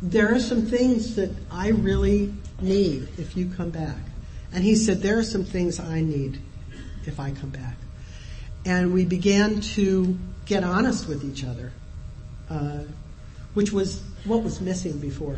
[0.00, 3.98] there are some things that I really need if you come back.
[4.52, 6.40] And he said, there are some things I need
[7.04, 7.76] if I come back.
[8.64, 10.16] And we began to
[10.46, 11.72] get honest with each other,
[12.48, 12.84] uh,
[13.54, 15.36] which was what was missing before.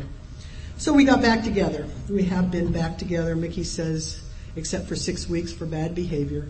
[0.77, 1.87] So we got back together.
[2.09, 3.35] We have been back together.
[3.35, 4.21] Mickey says
[4.55, 6.47] except for six weeks for bad behavior.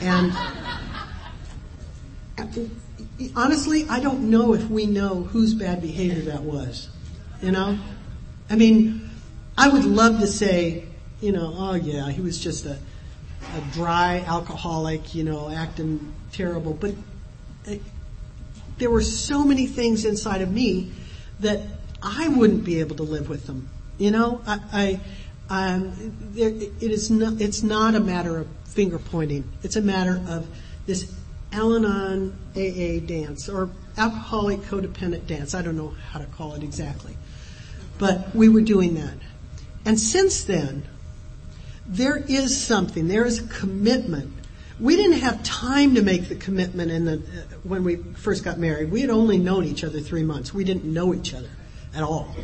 [0.00, 0.32] And
[3.36, 6.88] honestly, I don't know if we know whose bad behavior that was.
[7.42, 7.78] You know?
[8.48, 9.08] I mean,
[9.56, 10.84] I would love to say,
[11.20, 12.78] you know, oh yeah, he was just a,
[13.54, 16.74] a dry alcoholic, you know, acting terrible.
[16.74, 16.94] But
[17.66, 17.84] it, uh,
[18.78, 20.90] there were so many things inside of me
[21.40, 21.60] that
[22.02, 23.68] I wouldn't be able to live with them.
[23.98, 25.00] You know, I, I
[25.50, 25.92] um,
[26.32, 29.44] there, it is not, it's not a matter of finger pointing.
[29.62, 30.46] It's a matter of
[30.86, 31.12] this
[31.52, 35.54] Al-Anon AA dance or alcoholic codependent dance.
[35.54, 37.16] I don't know how to call it exactly.
[37.98, 39.14] But we were doing that.
[39.84, 40.84] And since then,
[41.86, 44.32] there is something, there is a commitment.
[44.78, 48.58] We didn't have time to make the commitment in the, uh, when we first got
[48.58, 48.90] married.
[48.90, 50.54] We had only known each other three months.
[50.54, 51.50] We didn't know each other
[51.94, 52.34] at all.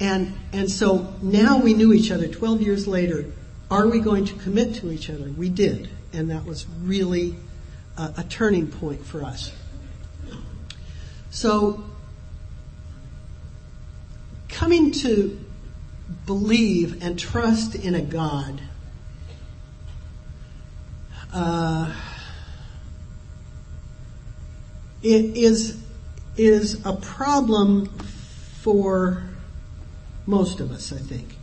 [0.00, 3.24] And, and so now we knew each other 12 years later.
[3.70, 5.30] Are we going to commit to each other?
[5.30, 5.88] We did.
[6.12, 7.34] And that was really
[7.96, 9.52] a, a turning point for us.
[11.30, 11.84] So,
[14.48, 15.40] coming to
[16.26, 18.60] believe and trust in a God
[21.32, 21.92] uh,
[25.02, 25.82] it is
[26.36, 27.86] is a problem
[28.60, 29.22] for
[30.26, 31.36] most of us, I think.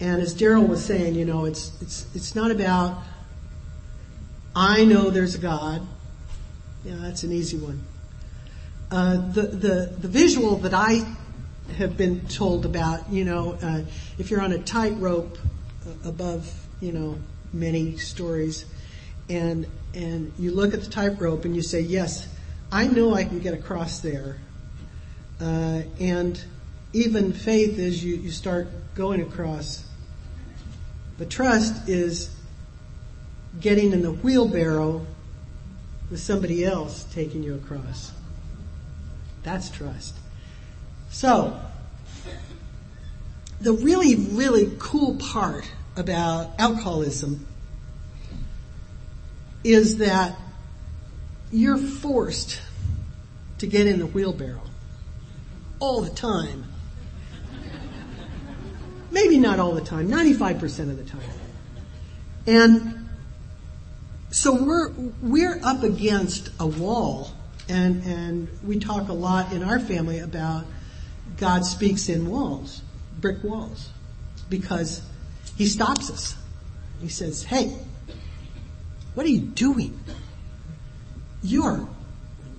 [0.00, 3.02] And as Daryl was saying, you know, it's, it's, it's not about,
[4.56, 5.86] I know there's a God.
[6.84, 7.82] Yeah, that's an easy one.
[8.90, 11.04] Uh, the, the, the visual that I
[11.76, 13.82] have been told about, you know, uh,
[14.18, 15.38] if you're on a tightrope
[15.86, 17.18] uh, above, you know,
[17.52, 18.66] many stories,
[19.28, 22.28] and and you look at the tightrope and you say, yes,
[22.70, 24.38] I know I can get across there,
[25.40, 26.42] uh, and
[26.92, 29.84] even faith is you, you start going across.
[31.16, 32.28] But trust is
[33.60, 35.06] getting in the wheelbarrow
[36.10, 38.12] with somebody else taking you across.
[39.42, 40.14] That's trust.
[41.10, 41.60] So,
[43.60, 47.46] the really, really cool part about alcoholism
[49.62, 50.36] is that
[51.52, 52.60] you're forced
[53.58, 54.60] to get in the wheelbarrow
[55.78, 56.64] all the time
[59.14, 61.20] Maybe not all the time, 95% of the time.
[62.48, 62.93] And
[64.34, 64.90] so we're,
[65.22, 67.30] we're up against a wall
[67.68, 70.64] and, and we talk a lot in our family about
[71.36, 72.82] God speaks in walls,
[73.20, 73.90] brick walls,
[74.48, 75.02] because
[75.56, 76.36] he stops us.
[77.00, 77.78] He says, hey,
[79.14, 80.00] what are you doing?
[81.44, 81.88] You're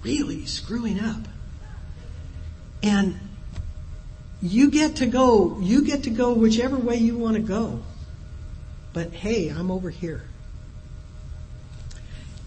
[0.01, 1.28] really screwing up.
[2.84, 3.19] And
[4.41, 7.84] you get to go, you get to go whichever way you want to go.
[8.93, 10.23] But hey, I'm over here.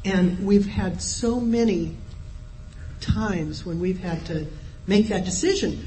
[0.04, 1.96] And we've had so many
[3.00, 4.46] times when we've had to
[4.86, 5.86] make that decision.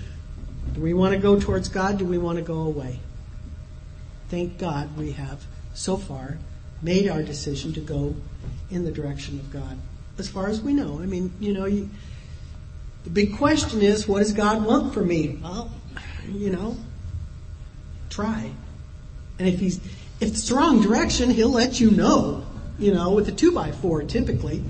[0.74, 1.98] Do we want to go towards God?
[1.98, 3.00] Do we want to go away?
[4.30, 5.44] Thank God we have
[5.74, 6.38] so far
[6.82, 8.16] made our decision to go
[8.70, 9.78] in the direction of God.
[10.18, 11.00] As far as we know.
[11.02, 11.90] I mean, you know, you,
[13.04, 15.40] the big question is, what does God want for me?
[15.42, 15.72] Well,
[16.30, 16.78] you know,
[18.10, 18.52] try.
[19.40, 19.78] And if he's,
[20.20, 22.46] if it's the wrong direction, he'll let you know,
[22.82, 24.64] you know, with a two by four typically.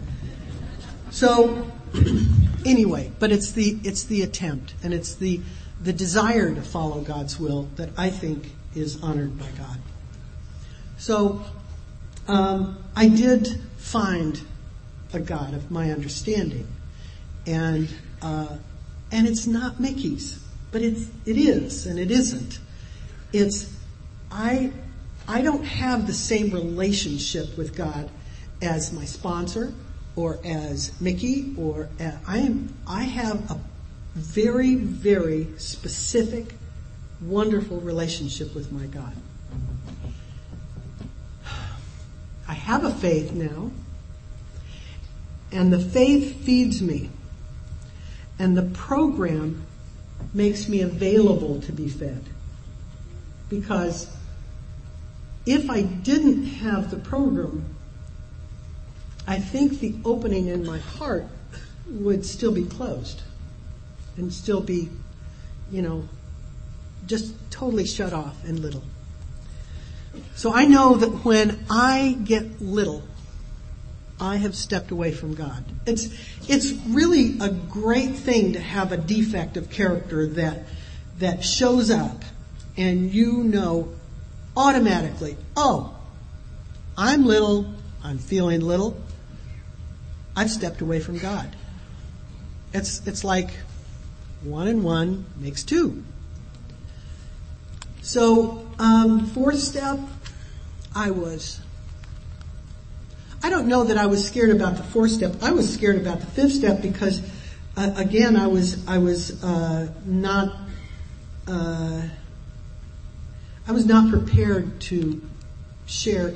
[1.09, 1.71] So,
[2.65, 5.41] anyway, but it's the, it's the attempt and it's the,
[5.81, 9.77] the desire to follow God's will that I think is honored by God.
[10.97, 11.43] So,
[12.27, 14.41] um, I did find
[15.13, 16.67] a God of my understanding,
[17.45, 18.57] and uh,
[19.11, 20.41] and it's not Mickey's,
[20.71, 22.59] but it's it is and it isn't.
[23.33, 23.73] It's
[24.31, 24.71] I
[25.27, 28.09] I don't have the same relationship with God
[28.61, 29.73] as my sponsor
[30.15, 33.59] or as Mickey or uh, I am I have a
[34.15, 36.53] very very specific
[37.21, 39.15] wonderful relationship with my God.
[42.47, 43.71] I have a faith now,
[45.51, 47.09] and the faith feeds me,
[48.37, 49.65] and the program
[50.33, 52.23] makes me available to be fed.
[53.49, 54.07] Because
[55.45, 57.65] if I didn't have the program,
[59.27, 61.25] I think the opening in my heart
[61.87, 63.21] would still be closed
[64.17, 64.89] and still be,
[65.71, 66.07] you know,
[67.07, 68.83] just totally shut off and little.
[70.35, 73.03] So I know that when I get little,
[74.19, 75.63] I have stepped away from God.
[75.87, 76.09] It's,
[76.47, 80.65] it's really a great thing to have a defect of character that,
[81.17, 82.21] that shows up
[82.77, 83.93] and you know
[84.55, 85.95] automatically, oh,
[86.97, 87.73] I'm little,
[88.03, 88.99] I'm feeling little,
[90.35, 91.55] I've stepped away from God.
[92.73, 93.51] It's, it's like
[94.43, 96.03] one and one makes two.
[98.01, 99.99] So, um, fourth step,
[100.95, 101.59] I was.
[103.43, 105.35] I don't know that I was scared about the fourth step.
[105.41, 107.21] I was scared about the fifth step because,
[107.77, 110.55] uh, again, I was I was uh, not
[111.47, 112.01] uh,
[113.71, 115.21] I was not prepared to
[115.85, 116.33] share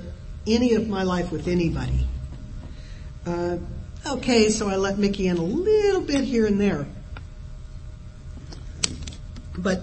[0.47, 2.07] any of my life with anybody.
[3.25, 3.57] Uh,
[4.07, 6.87] okay, so I let Mickey in a little bit here and there,
[9.57, 9.81] but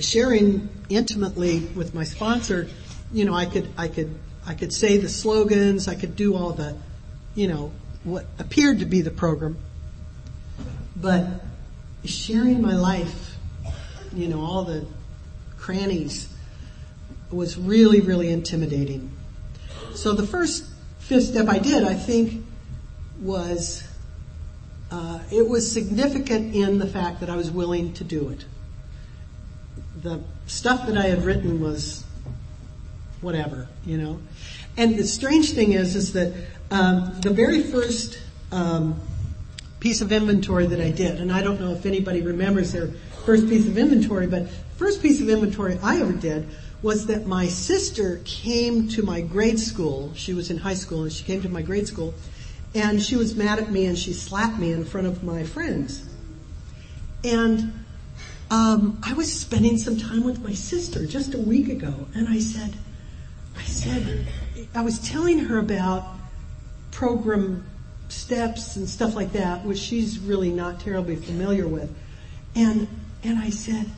[0.00, 2.68] sharing intimately with my sponsor,
[3.12, 6.50] you know, I could, I could, I could say the slogans, I could do all
[6.50, 6.76] the,
[7.36, 7.70] you know,
[8.02, 9.56] what appeared to be the program.
[10.96, 11.28] But
[12.04, 13.36] sharing my life,
[14.12, 14.84] you know, all the
[15.58, 16.34] crannies
[17.30, 19.10] was really, really intimidating.
[19.94, 20.64] So the first
[20.98, 22.44] fifth step I did, I think,
[23.20, 23.82] was,
[24.90, 28.44] uh, it was significant in the fact that I was willing to do it
[30.02, 32.04] the stuff that I had written was
[33.20, 34.20] whatever, you know.
[34.76, 36.32] And the strange thing is, is that
[36.70, 38.18] um, the very first
[38.52, 39.00] um,
[39.80, 42.88] piece of inventory that I did, and I don't know if anybody remembers their
[43.24, 46.48] first piece of inventory, but first piece of inventory I ever did
[46.82, 50.12] was that my sister came to my grade school.
[50.14, 52.14] She was in high school, and she came to my grade school,
[52.74, 56.08] and she was mad at me, and she slapped me in front of my friends.
[57.24, 57.84] And
[58.50, 62.38] um, I was spending some time with my sister just a week ago, and I
[62.38, 62.74] said,
[63.56, 64.26] I said,
[64.74, 66.04] I was telling her about
[66.92, 67.66] program
[68.08, 71.94] steps and stuff like that, which she's really not terribly familiar with.
[72.54, 72.88] And,
[73.22, 73.90] and I said,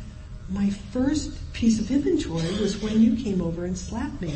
[0.51, 4.35] my first piece of inventory was when you came over and slapped me.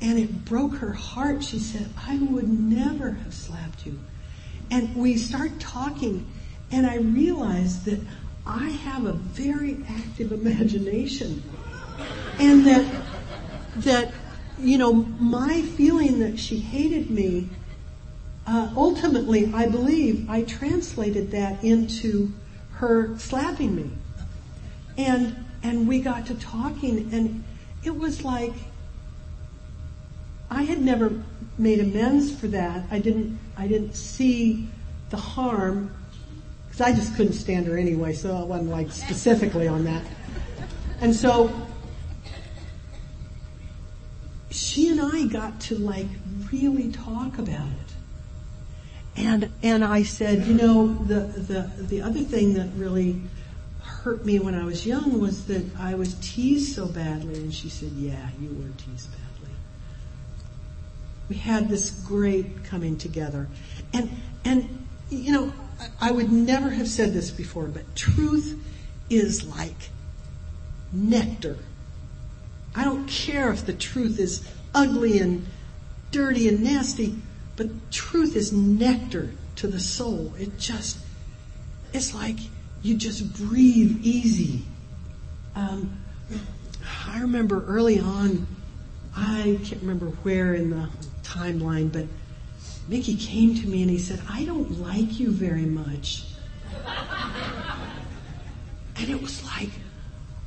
[0.00, 1.44] And it broke her heart.
[1.44, 3.98] She said, I would never have slapped you.
[4.70, 6.26] And we start talking
[6.72, 8.00] and I realized that
[8.46, 11.42] I have a very active imagination.
[12.38, 13.02] And that,
[13.76, 14.14] that,
[14.58, 17.48] you know, my feeling that she hated me,
[18.46, 22.32] uh, ultimately, I believe I translated that into
[22.72, 23.90] her slapping me.
[25.06, 27.42] And, and we got to talking and
[27.84, 28.52] it was like,
[30.50, 31.22] I had never
[31.56, 32.84] made amends for that.
[32.90, 34.68] I didn't, I didn't see
[35.08, 35.94] the harm
[36.66, 40.04] because I just couldn't stand her anyway, so I wasn't like specifically on that.
[41.00, 41.50] And so
[44.50, 46.06] she and I got to like
[46.52, 47.94] really talk about it.
[49.16, 53.20] And and I said, you know, the the the other thing that really
[53.82, 57.34] hurt me when I was young was that I was teased so badly.
[57.34, 59.54] And she said, yeah, you were teased badly.
[61.28, 63.48] We had this great coming together.
[63.92, 64.10] And,
[64.44, 65.52] and, you know,
[66.00, 68.62] I would never have said this before, but truth
[69.08, 69.90] is like
[70.92, 71.58] nectar.
[72.74, 75.46] I don't care if the truth is ugly and
[76.10, 77.16] dirty and nasty,
[77.56, 80.32] but truth is nectar to the soul.
[80.38, 80.98] It just,
[81.92, 82.38] it's like
[82.82, 84.62] you just breathe easy.
[85.54, 85.98] Um,
[87.06, 88.46] I remember early on,
[89.16, 90.88] I can't remember where in the
[91.22, 92.06] timeline, but
[92.88, 96.24] Mickey came to me and he said, I don't like you very much.
[98.96, 99.70] and it was like,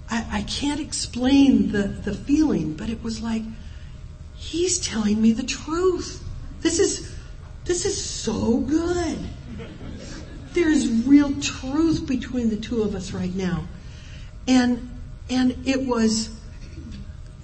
[0.09, 3.43] I, I can't explain the, the feeling, but it was like,
[4.35, 6.23] he's telling me the truth.
[6.61, 7.15] This is,
[7.65, 9.19] this is so good.
[10.53, 13.65] There's real truth between the two of us right now.
[14.47, 14.89] And,
[15.29, 16.29] and it was,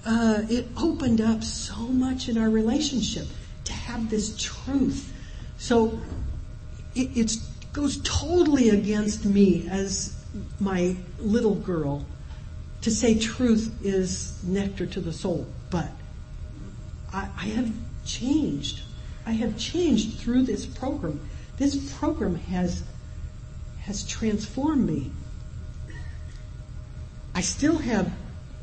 [0.06, 3.26] uh, it opened up so much in our relationship
[3.64, 5.12] to have this truth.
[5.58, 6.00] So
[6.94, 7.36] it
[7.72, 10.16] goes totally against me as
[10.58, 12.04] my little girl
[12.82, 15.46] to say truth is nectar to the soul.
[15.70, 15.88] But
[17.12, 17.72] I, I have
[18.04, 18.82] changed.
[19.26, 21.20] I have changed through this program.
[21.58, 22.82] This program has
[23.82, 25.10] has transformed me.
[27.34, 28.12] I still have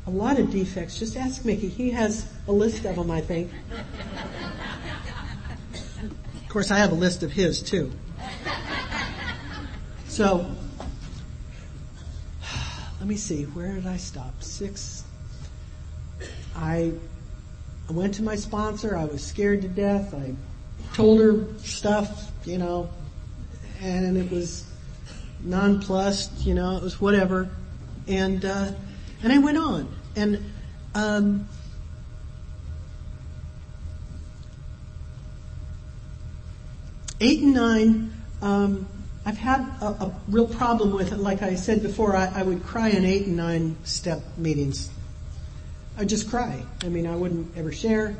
[0.06, 0.98] a lot of defects.
[0.98, 1.68] Just ask Mickey.
[1.68, 3.50] He has a list of them, I think.
[6.02, 7.92] Of course, I have a list of his too.
[10.06, 10.50] So,
[12.98, 14.42] let me see, where did I stop?
[14.42, 15.04] Six.
[16.56, 16.92] I
[17.90, 18.96] went to my sponsor.
[18.96, 20.14] I was scared to death.
[20.14, 20.34] I
[20.94, 22.90] told her stuff, you know,
[23.80, 24.67] and it was
[25.42, 27.48] nonplussed, you know, it was whatever.
[28.06, 28.72] And, uh,
[29.22, 29.88] and I went on.
[30.16, 30.52] And,
[30.94, 31.48] um,
[37.20, 38.12] eight and nine,
[38.42, 38.86] um,
[39.24, 41.18] I've had a, a, real problem with it.
[41.18, 44.90] Like I said before, I, I, would cry in eight and nine step meetings.
[45.98, 46.62] I'd just cry.
[46.82, 48.16] I mean, I wouldn't ever share.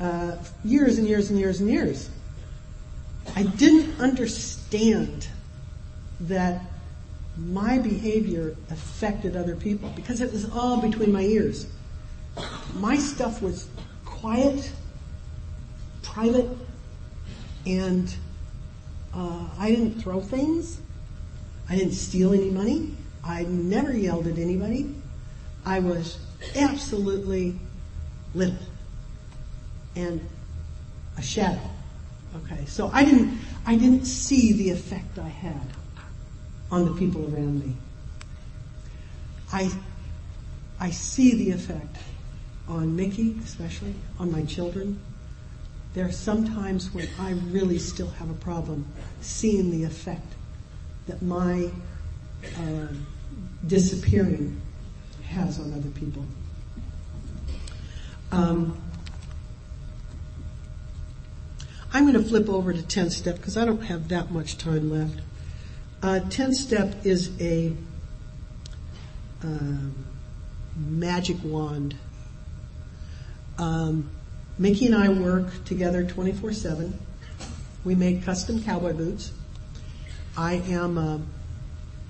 [0.00, 2.10] Uh, years and years and years and years.
[3.36, 5.28] I didn't understand
[6.22, 6.62] that
[7.36, 11.66] my behavior affected other people because it was all between my ears.
[12.74, 13.68] My stuff was
[14.04, 14.70] quiet,
[16.02, 16.48] private,
[17.66, 18.14] and
[19.14, 20.80] uh, I didn't throw things.
[21.68, 22.94] I didn't steal any money.
[23.24, 24.94] I never yelled at anybody.
[25.64, 26.18] I was
[26.56, 27.54] absolutely
[28.34, 28.56] little
[29.94, 30.26] and
[31.16, 31.60] a shadow.
[32.36, 35.60] Okay, so I didn't, I didn't see the effect I had
[36.72, 37.76] on the people around me.
[39.52, 39.70] I,
[40.80, 41.98] I see the effect
[42.66, 44.98] on Mickey, especially, on my children.
[45.92, 48.86] There are some times when I really still have a problem
[49.20, 50.34] seeing the effect
[51.06, 51.70] that my
[52.58, 52.86] uh,
[53.66, 54.58] disappearing
[55.24, 56.24] has on other people.
[58.30, 58.78] Um,
[61.92, 64.90] I'm going to flip over to 10 step because I don't have that much time
[64.90, 65.20] left.
[66.02, 67.72] Uh, 10 step is a
[69.44, 69.94] um,
[70.74, 71.94] magic wand.
[73.56, 74.10] Um,
[74.58, 76.98] Mickey and I work together 24 7.
[77.84, 79.30] We make custom cowboy boots.
[80.36, 81.18] I am uh,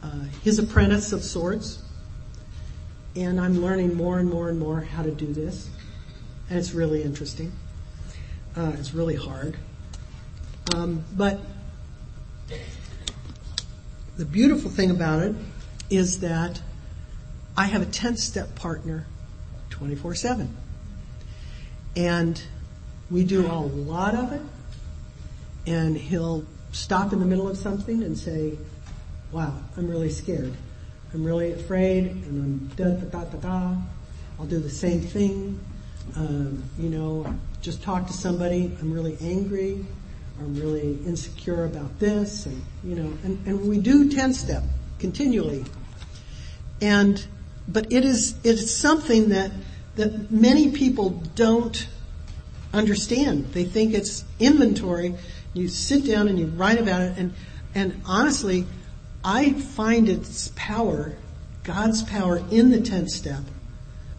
[0.02, 1.82] uh, his apprentice of sorts.
[3.14, 5.68] And I'm learning more and more and more how to do this.
[6.48, 7.52] And it's really interesting.
[8.56, 9.58] It's really hard.
[10.74, 11.40] Um, but
[14.16, 15.34] the beautiful thing about it
[15.90, 16.60] is that
[17.56, 19.06] I have a 10 step partner
[19.70, 20.56] 24 7.
[21.96, 22.42] And
[23.10, 24.42] we do a lot of it.
[25.66, 28.58] And he'll stop in the middle of something and say,
[29.30, 30.52] wow, I'm really scared.
[31.14, 33.76] I'm really afraid and I'm da da da da da.
[34.38, 35.60] I'll do the same thing.
[36.16, 37.26] Um, you know,
[37.60, 38.76] just talk to somebody.
[38.80, 39.86] I'm really angry.
[40.42, 44.64] I'm really insecure about this and, you know, and, and we do 10 step
[44.98, 45.64] continually.
[46.80, 47.24] And,
[47.68, 49.52] but it is, it is something that,
[49.94, 51.86] that many people don't
[52.74, 53.52] understand.
[53.52, 55.14] They think it's inventory.
[55.54, 57.34] You sit down and you write about it and,
[57.76, 58.66] and honestly,
[59.24, 61.14] I find its power,
[61.62, 63.42] God's power in the 10th step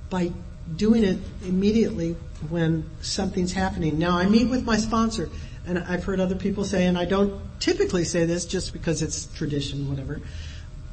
[0.09, 0.31] by
[0.73, 2.15] doing it immediately
[2.49, 3.99] when something's happening.
[3.99, 5.29] Now I meet with my sponsor
[5.65, 9.25] and I've heard other people say, and I don't typically say this just because it's
[9.33, 10.21] tradition, whatever.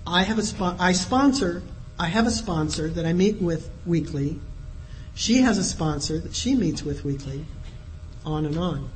[0.07, 1.63] I have a spo- I sponsor,
[1.99, 4.39] I have a sponsor that I meet with weekly.
[5.15, 7.45] She has a sponsor that she meets with weekly.
[8.25, 8.91] On and on.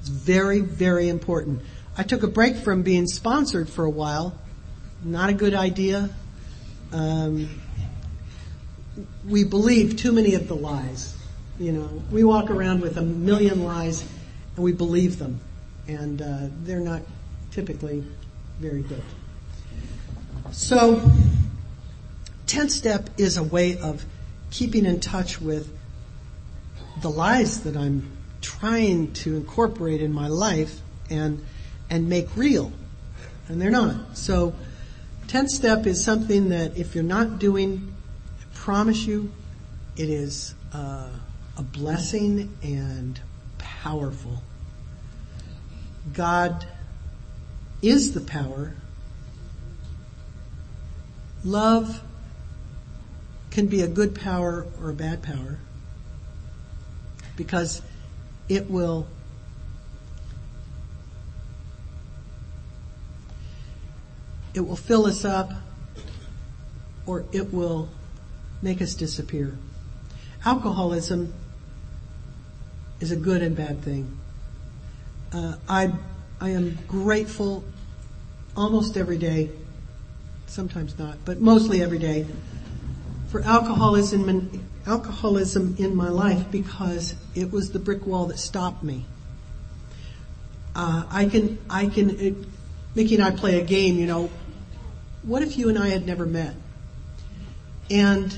[0.00, 1.62] It's very, very important.
[1.96, 4.38] I took a break from being sponsored for a while.
[5.02, 6.10] Not a good idea.
[6.92, 7.48] Um,
[9.26, 11.16] we believe too many of the lies.
[11.58, 14.04] You know, we walk around with a million lies
[14.56, 15.40] and we believe them.
[15.86, 17.02] And uh, they're not
[17.50, 18.04] typically
[18.58, 19.02] very good.
[20.52, 21.10] So,
[22.46, 24.04] 10th step is a way of
[24.50, 25.76] keeping in touch with
[27.00, 30.80] the lies that I'm trying to incorporate in my life
[31.10, 31.44] and,
[31.90, 32.72] and make real.
[33.48, 34.16] And they're not.
[34.16, 34.54] So,
[35.26, 37.94] 10th step is something that if you're not doing,
[38.40, 39.32] I promise you,
[39.96, 41.08] it is uh,
[41.56, 43.20] a blessing and
[43.84, 44.42] powerful.
[46.14, 46.66] God
[47.82, 48.74] is the power.
[51.44, 52.02] Love
[53.50, 55.58] can be a good power or a bad power
[57.36, 57.82] because
[58.48, 59.06] it will
[64.54, 65.52] it will fill us up
[67.04, 67.90] or it will
[68.62, 69.58] make us disappear.
[70.46, 71.34] Alcoholism
[73.00, 74.18] is a good and bad thing.
[75.32, 75.92] Uh, I
[76.40, 77.64] I am grateful
[78.56, 79.50] almost every day,
[80.46, 82.26] sometimes not, but mostly every day,
[83.28, 88.82] for alcoholism and alcoholism in my life because it was the brick wall that stopped
[88.82, 89.04] me.
[90.76, 92.34] Uh, I can I can it,
[92.94, 93.98] Mickey and I play a game.
[93.98, 94.30] You know,
[95.22, 96.54] what if you and I had never met?
[97.90, 98.36] And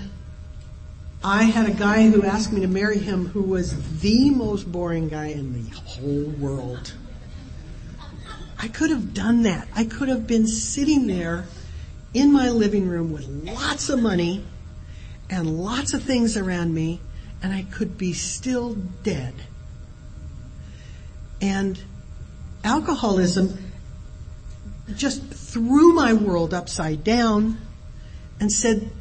[1.28, 5.08] I had a guy who asked me to marry him who was the most boring
[5.08, 6.94] guy in the whole world.
[8.60, 9.66] I could have done that.
[9.74, 11.46] I could have been sitting there
[12.14, 14.46] in my living room with lots of money
[15.28, 17.00] and lots of things around me
[17.42, 19.34] and I could be still dead.
[21.42, 21.82] And
[22.62, 23.72] alcoholism
[24.94, 27.58] just threw my world upside down
[28.38, 28.92] and said,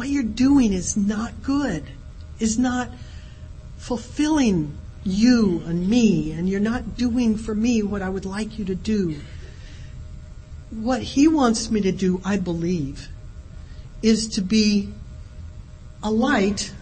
[0.00, 1.84] what you're doing is not good,
[2.38, 2.88] is not
[3.76, 8.64] fulfilling you and me, and you're not doing for me what I would like you
[8.64, 9.16] to do.
[10.70, 13.10] What he wants me to do, I believe,
[14.00, 14.90] is to be
[16.02, 16.72] a light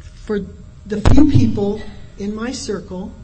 [0.00, 0.40] for
[0.84, 1.80] the few people
[2.18, 3.14] in my circle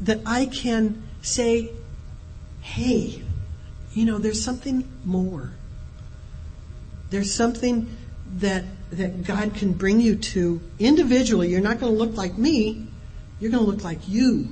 [0.00, 1.70] that I can say,
[2.60, 3.22] hey,
[3.92, 5.52] you know, there's something more.
[7.10, 7.88] There's something
[8.36, 11.48] that, that God can bring you to individually.
[11.48, 12.86] You're not going to look like me.
[13.40, 14.48] You're going to look like you.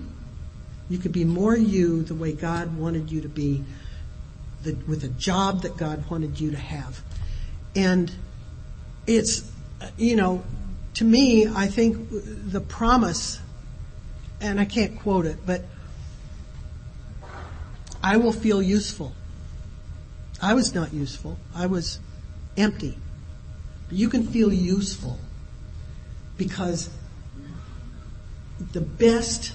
[0.89, 3.65] You could be more you the way God wanted you to be,
[4.63, 7.03] the, with a job that God wanted you to have.
[7.75, 8.13] And
[9.07, 9.51] it's,
[9.97, 10.45] you know,
[10.95, 13.41] to me, I think the promise,
[14.41, 15.63] and I can't quote it, but
[18.03, 19.13] I will feel useful.
[20.41, 21.39] I was not useful.
[21.55, 22.01] I was
[22.57, 22.97] empty.
[23.91, 25.19] You can feel useful
[26.37, 26.91] because
[28.73, 29.53] the best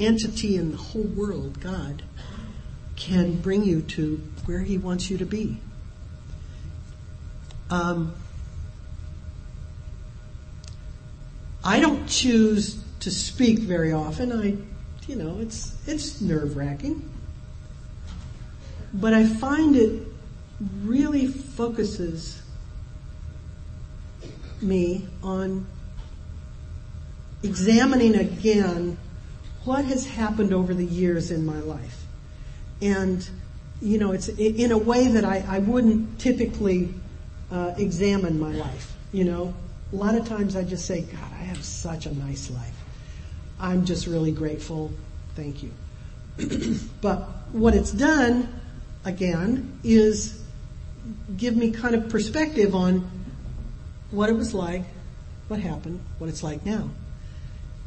[0.00, 2.02] entity in the whole world, God,
[2.96, 5.58] can bring you to where He wants you to be.
[7.70, 8.14] Um,
[11.64, 14.32] I don't choose to speak very often.
[14.32, 14.56] I,
[15.06, 17.08] you know, it's it's nerve wracking,
[18.94, 20.07] but I find it
[20.60, 22.42] really focuses
[24.60, 25.66] me on
[27.42, 28.98] examining again
[29.64, 32.04] what has happened over the years in my life.
[32.80, 33.28] And,
[33.80, 36.94] you know, it's in a way that I, I wouldn't typically
[37.52, 38.94] uh, examine my life.
[39.12, 39.54] You know,
[39.92, 42.74] a lot of times I just say, God, I have such a nice life.
[43.60, 44.92] I'm just really grateful.
[45.34, 45.72] Thank you.
[47.00, 47.20] but
[47.52, 48.60] what it's done,
[49.04, 50.42] again, is
[51.36, 53.10] give me kind of perspective on
[54.10, 54.82] what it was like,
[55.48, 56.90] what happened, what it's like now.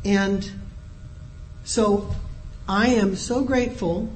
[0.03, 0.49] And
[1.63, 2.15] so
[2.67, 4.11] I am so grateful,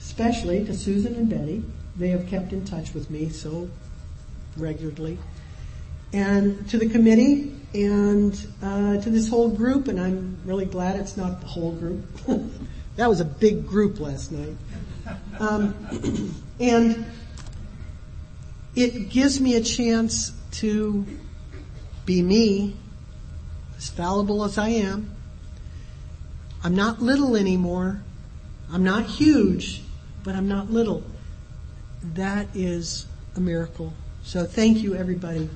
[0.00, 1.62] especially to Susan and Betty.
[1.96, 3.68] They have kept in touch with me so
[4.56, 5.18] regularly.
[6.12, 11.16] And to the committee and uh, to this whole group, and I'm really glad it's
[11.16, 12.04] not the whole group.
[12.96, 14.56] that was a big group last night.
[15.38, 15.74] Um,
[16.60, 17.06] and
[18.78, 21.04] it gives me a chance to
[22.06, 22.76] be me,
[23.76, 25.10] as fallible as I am.
[26.62, 28.00] I'm not little anymore.
[28.72, 29.82] I'm not huge,
[30.22, 31.02] but I'm not little.
[32.14, 33.92] that is a miracle.
[34.22, 35.50] So thank you everybody.